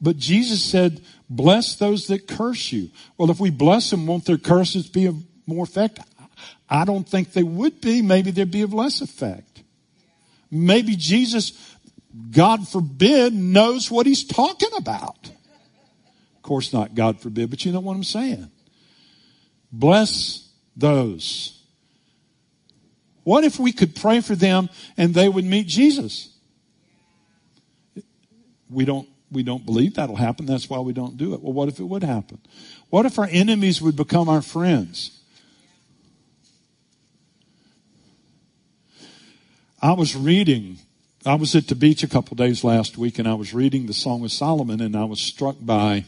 But 0.00 0.16
Jesus 0.16 0.62
said, 0.62 1.00
bless 1.28 1.76
those 1.76 2.06
that 2.06 2.28
curse 2.28 2.72
you. 2.72 2.90
Well, 3.18 3.30
if 3.30 3.40
we 3.40 3.50
bless 3.50 3.90
them, 3.90 4.06
won't 4.06 4.24
their 4.24 4.38
curses 4.38 4.88
be 4.88 5.06
of 5.06 5.16
more 5.46 5.64
effect? 5.64 5.98
I 6.68 6.84
don't 6.84 7.08
think 7.08 7.32
they 7.32 7.42
would 7.42 7.80
be. 7.80 8.02
Maybe 8.02 8.30
they'd 8.30 8.50
be 8.50 8.62
of 8.62 8.72
less 8.72 9.00
effect. 9.00 9.62
Maybe 10.50 10.94
Jesus 10.96 11.74
God 12.30 12.68
forbid, 12.68 13.34
knows 13.34 13.90
what 13.90 14.06
he's 14.06 14.24
talking 14.24 14.70
about. 14.76 15.30
Course, 16.44 16.74
not 16.74 16.94
God 16.94 17.22
forbid, 17.22 17.48
but 17.48 17.64
you 17.64 17.72
know 17.72 17.80
what 17.80 17.96
I'm 17.96 18.04
saying. 18.04 18.50
Bless 19.72 20.46
those. 20.76 21.58
What 23.22 23.44
if 23.44 23.58
we 23.58 23.72
could 23.72 23.96
pray 23.96 24.20
for 24.20 24.36
them 24.36 24.68
and 24.98 25.14
they 25.14 25.26
would 25.26 25.46
meet 25.46 25.66
Jesus? 25.66 26.28
We 28.68 28.84
don't, 28.84 29.08
we 29.32 29.42
don't 29.42 29.64
believe 29.64 29.94
that'll 29.94 30.16
happen. 30.16 30.44
That's 30.44 30.68
why 30.68 30.80
we 30.80 30.92
don't 30.92 31.16
do 31.16 31.32
it. 31.32 31.40
Well, 31.40 31.54
what 31.54 31.70
if 31.70 31.80
it 31.80 31.84
would 31.84 32.04
happen? 32.04 32.38
What 32.90 33.06
if 33.06 33.18
our 33.18 33.28
enemies 33.30 33.80
would 33.80 33.96
become 33.96 34.28
our 34.28 34.42
friends? 34.42 35.18
I 39.80 39.92
was 39.92 40.14
reading 40.14 40.76
I 41.26 41.36
was 41.36 41.56
at 41.56 41.68
the 41.68 41.74
beach 41.74 42.02
a 42.02 42.06
couple 42.06 42.34
days 42.36 42.64
last 42.64 42.98
week 42.98 43.18
and 43.18 43.26
I 43.26 43.32
was 43.32 43.54
reading 43.54 43.86
the 43.86 43.94
Song 43.94 44.22
of 44.24 44.30
Solomon 44.30 44.82
and 44.82 44.94
I 44.94 45.04
was 45.04 45.20
struck 45.20 45.56
by 45.58 46.04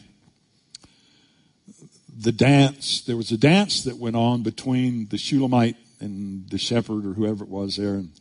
the 2.17 2.31
dance. 2.31 3.01
There 3.01 3.17
was 3.17 3.31
a 3.31 3.37
dance 3.37 3.83
that 3.83 3.97
went 3.97 4.15
on 4.15 4.43
between 4.43 5.07
the 5.09 5.17
Shulamite 5.17 5.77
and 5.99 6.49
the 6.49 6.57
shepherd 6.57 7.05
or 7.05 7.13
whoever 7.13 7.43
it 7.43 7.49
was 7.49 7.77
there. 7.77 7.95
And 7.95 8.11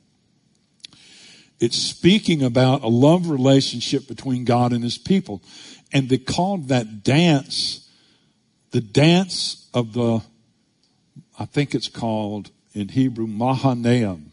it's 1.58 1.78
speaking 1.78 2.42
about 2.42 2.82
a 2.82 2.88
love 2.88 3.30
relationship 3.30 4.06
between 4.06 4.44
God 4.44 4.72
and 4.72 4.84
his 4.84 4.98
people. 4.98 5.42
And 5.92 6.08
they 6.08 6.18
called 6.18 6.68
that 6.68 7.02
dance 7.02 7.86
the 8.72 8.80
dance 8.82 9.70
of 9.72 9.94
the, 9.94 10.20
I 11.38 11.46
think 11.46 11.74
it's 11.74 11.88
called 11.88 12.50
in 12.74 12.88
Hebrew, 12.88 13.26
Mahanaim 13.26 14.32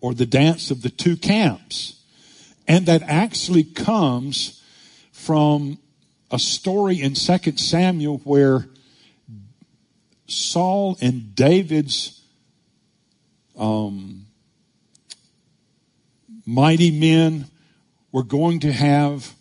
or 0.00 0.14
the 0.14 0.26
dance 0.26 0.70
of 0.70 0.82
the 0.82 0.90
two 0.90 1.16
camps. 1.16 2.04
And 2.68 2.86
that 2.86 3.02
actually 3.02 3.64
comes 3.64 4.62
from 5.12 5.78
a 6.30 6.38
story 6.38 7.00
in 7.00 7.14
2 7.14 7.56
Samuel 7.56 8.18
where 8.18 8.66
Saul 10.26 10.96
and 11.00 11.34
David's 11.34 12.20
um, 13.58 14.26
mighty 16.46 16.90
men 16.90 17.46
were 18.12 18.22
going 18.22 18.60
to 18.60 18.72
have 18.72 19.34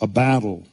a 0.00 0.06
battle. 0.06 0.66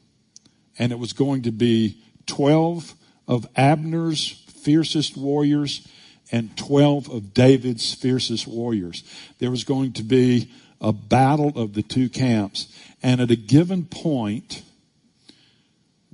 And 0.77 0.91
it 0.91 0.99
was 0.99 1.13
going 1.13 1.43
to 1.43 1.51
be 1.51 2.01
12 2.25 2.93
of 3.27 3.47
Abner's 3.55 4.27
fiercest 4.63 5.15
warriors 5.15 5.87
and 6.31 6.55
12 6.57 7.09
of 7.09 7.33
David's 7.33 7.93
fiercest 7.93 8.47
warriors. 8.47 9.03
There 9.39 9.51
was 9.51 9.63
going 9.63 9.93
to 9.93 10.03
be 10.03 10.51
a 10.81 10.93
battle 10.93 11.51
of 11.55 11.73
the 11.73 11.83
two 11.83 12.09
camps. 12.09 12.73
And 13.01 13.21
at 13.21 13.31
a 13.31 13.35
given 13.35 13.85
point, 13.85 14.63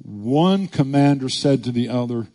one 0.05 0.67
commander 0.67 1.29
said 1.29 1.63
to 1.63 1.71
the 1.71 1.89
other, 1.89 2.27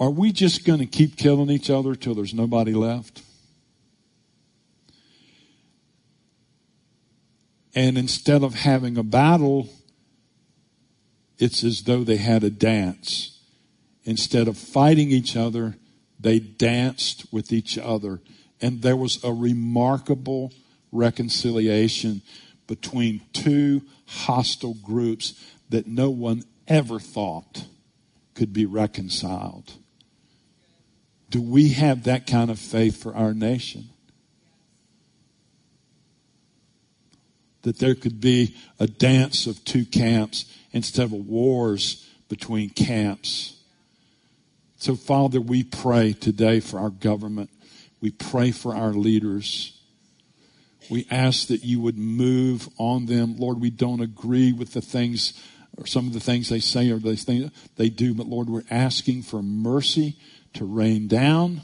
Are 0.00 0.10
we 0.10 0.32
just 0.32 0.64
going 0.64 0.78
to 0.78 0.86
keep 0.86 1.16
killing 1.16 1.50
each 1.50 1.68
other 1.68 1.94
till 1.94 2.14
there's 2.14 2.32
nobody 2.32 2.72
left? 2.72 3.22
And 7.74 7.98
instead 7.98 8.42
of 8.42 8.54
having 8.54 8.96
a 8.96 9.02
battle, 9.02 9.68
it's 11.38 11.62
as 11.62 11.82
though 11.82 12.04
they 12.04 12.16
had 12.16 12.42
a 12.42 12.48
dance. 12.48 13.38
Instead 14.04 14.48
of 14.48 14.56
fighting 14.56 15.10
each 15.10 15.36
other, 15.36 15.76
they 16.18 16.38
danced 16.38 17.30
with 17.30 17.52
each 17.52 17.76
other. 17.76 18.22
And 18.62 18.80
there 18.80 18.96
was 18.96 19.22
a 19.22 19.30
remarkable 19.30 20.54
reconciliation 20.90 22.22
between 22.66 23.20
two 23.34 23.82
hostile 24.06 24.74
groups 24.82 25.34
that 25.70 25.86
no 25.86 26.10
one 26.10 26.42
ever 26.68 26.98
thought 26.98 27.66
could 28.34 28.52
be 28.52 28.66
reconciled. 28.66 29.72
Do 31.30 31.42
we 31.42 31.70
have 31.70 32.04
that 32.04 32.26
kind 32.26 32.50
of 32.50 32.58
faith 32.58 33.02
for 33.02 33.14
our 33.14 33.34
nation? 33.34 33.90
that 37.66 37.80
there 37.80 37.96
could 37.96 38.20
be 38.20 38.54
a 38.78 38.86
dance 38.86 39.48
of 39.48 39.64
two 39.64 39.84
camps 39.84 40.44
instead 40.70 41.06
of 41.06 41.12
wars 41.12 42.08
between 42.28 42.70
camps. 42.70 43.56
So, 44.76 44.94
Father, 44.94 45.40
we 45.40 45.64
pray 45.64 46.12
today 46.12 46.60
for 46.60 46.78
our 46.78 46.90
government. 46.90 47.50
We 48.00 48.12
pray 48.12 48.52
for 48.52 48.72
our 48.72 48.92
leaders. 48.92 49.76
We 50.88 51.08
ask 51.10 51.48
that 51.48 51.64
you 51.64 51.80
would 51.80 51.98
move 51.98 52.68
on 52.78 53.06
them. 53.06 53.36
Lord, 53.36 53.60
we 53.60 53.70
don't 53.70 54.00
agree 54.00 54.52
with 54.52 54.72
the 54.72 54.80
things 54.80 55.32
or 55.76 55.86
some 55.86 56.06
of 56.06 56.12
the 56.12 56.20
things 56.20 56.48
they 56.48 56.60
say 56.60 56.90
or 56.90 56.98
they 56.98 57.16
things 57.16 57.50
they 57.76 57.88
do, 57.88 58.14
but 58.14 58.26
Lord, 58.26 58.48
we're 58.48 58.62
asking 58.70 59.22
for 59.22 59.42
mercy 59.42 60.16
to 60.54 60.64
rain 60.64 61.06
down, 61.06 61.62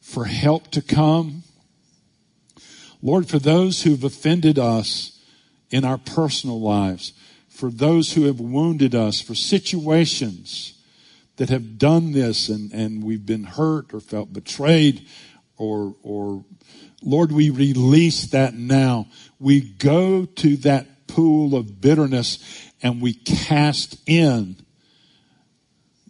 for 0.00 0.24
help 0.24 0.70
to 0.72 0.82
come. 0.82 1.44
Lord, 3.02 3.28
for 3.28 3.38
those 3.38 3.82
who've 3.82 4.02
offended 4.02 4.58
us 4.58 5.20
in 5.70 5.84
our 5.84 5.98
personal 5.98 6.60
lives, 6.60 7.12
for 7.48 7.70
those 7.70 8.12
who 8.12 8.24
have 8.24 8.40
wounded 8.40 8.94
us, 8.94 9.20
for 9.20 9.34
situations 9.34 10.74
that 11.36 11.50
have 11.50 11.78
done 11.78 12.12
this 12.12 12.48
and, 12.48 12.72
and 12.72 13.04
we've 13.04 13.26
been 13.26 13.44
hurt 13.44 13.92
or 13.94 14.00
felt 14.00 14.32
betrayed 14.32 15.06
or, 15.56 15.94
or 16.02 16.44
Lord, 17.02 17.32
we 17.32 17.50
release 17.50 18.26
that 18.28 18.54
now. 18.54 19.06
We 19.38 19.60
go 19.60 20.24
to 20.24 20.56
that 20.58 21.06
pool 21.06 21.54
of 21.54 21.80
bitterness 21.80 22.65
and 22.82 23.00
we 23.00 23.14
cast 23.14 23.98
in, 24.06 24.56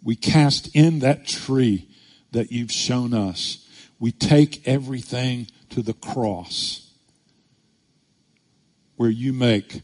we 0.03 0.15
cast 0.15 0.75
in 0.75 0.99
that 0.99 1.25
tree 1.25 1.87
that 2.31 2.51
you've 2.51 2.71
shown 2.71 3.13
us. 3.13 3.65
We 3.99 4.11
take 4.11 4.67
everything 4.67 5.47
to 5.71 5.81
the 5.81 5.93
cross 5.93 6.91
where 8.95 9.09
you 9.09 9.33
make 9.33 9.81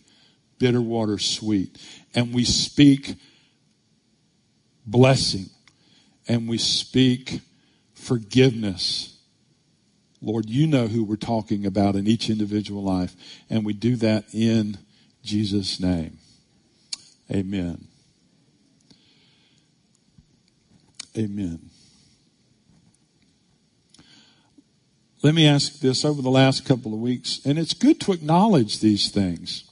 bitter 0.60 0.82
water 0.82 1.18
sweet 1.18 1.78
and 2.14 2.34
we 2.34 2.44
speak 2.44 3.16
blessing 4.86 5.50
and 6.28 6.48
we 6.48 6.58
speak 6.58 7.42
forgiveness 7.94 9.14
Lord, 10.24 10.50
you 10.50 10.68
know 10.68 10.88
who 10.88 11.04
we're 11.04 11.18
talking 11.18 11.66
about 11.66 11.98
in 11.98 12.08
each 12.08 12.30
individual 12.30 12.82
life. 12.82 13.14
And 13.50 13.66
we 13.66 13.74
do 13.74 13.98
that 13.98 14.24
in 14.34 14.78
Jesus' 15.22 15.82
name. 15.82 16.18
Amen. 17.32 17.88
Amen. 21.18 21.70
Let 25.22 25.36
me 25.36 25.48
ask 25.48 25.80
this 25.80 26.04
over 26.04 26.22
the 26.22 26.30
last 26.30 26.66
couple 26.66 26.94
of 26.94 27.00
weeks, 27.00 27.40
and 27.46 27.58
it's 27.58 27.74
good 27.74 28.02
to 28.02 28.12
acknowledge 28.12 28.80
these 28.80 29.10
things. 29.10 29.64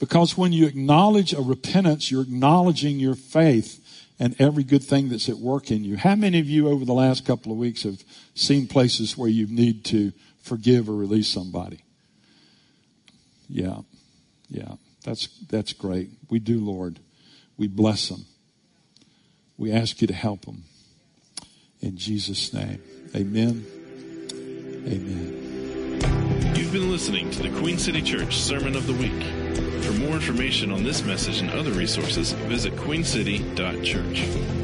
Because 0.00 0.36
when 0.36 0.52
you 0.52 0.66
acknowledge 0.66 1.32
a 1.32 1.42
repentance, 1.42 2.10
you're 2.10 2.22
acknowledging 2.22 2.98
your 2.98 3.14
faith 3.14 3.80
and 4.18 4.34
every 4.40 4.64
good 4.64 4.82
thing 4.82 5.08
that's 5.08 5.28
at 5.28 5.36
work 5.36 5.70
in 5.70 5.84
you. 5.84 5.96
How 5.96 6.14
many 6.14 6.38
of 6.40 6.48
you 6.48 6.68
over 6.68 6.84
the 6.84 6.94
last 6.94 7.26
couple 7.26 7.52
of 7.52 7.58
weeks 7.58 7.82
have 7.82 8.02
seen 8.34 8.66
places 8.66 9.16
where 9.16 9.28
you 9.28 9.46
need 9.46 9.84
to 9.86 10.12
forgive 10.42 10.88
or 10.88 10.94
release 10.94 11.28
somebody? 11.28 11.80
Yeah. 13.48 13.80
Yeah. 14.48 14.76
That's, 15.04 15.28
that's 15.48 15.72
great. 15.72 16.10
We 16.28 16.40
do, 16.40 16.58
Lord. 16.58 16.98
We 17.56 17.68
bless 17.68 18.08
them. 18.08 18.24
We 19.56 19.70
ask 19.70 20.00
you 20.00 20.08
to 20.08 20.14
help 20.14 20.46
them. 20.46 20.64
In 21.80 21.96
Jesus' 21.96 22.52
name. 22.52 22.82
Amen. 23.14 23.64
Amen. 24.86 25.44
You've 26.56 26.72
been 26.72 26.90
listening 26.90 27.30
to 27.30 27.42
the 27.42 27.50
Queen 27.60 27.78
City 27.78 28.02
Church 28.02 28.36
Sermon 28.36 28.74
of 28.74 28.86
the 28.86 28.94
Week. 28.94 29.22
For 29.84 29.92
more 29.92 30.14
information 30.14 30.72
on 30.72 30.82
this 30.82 31.04
message 31.04 31.40
and 31.40 31.50
other 31.50 31.70
resources, 31.72 32.32
visit 32.32 32.74
queencity.church. 32.74 34.63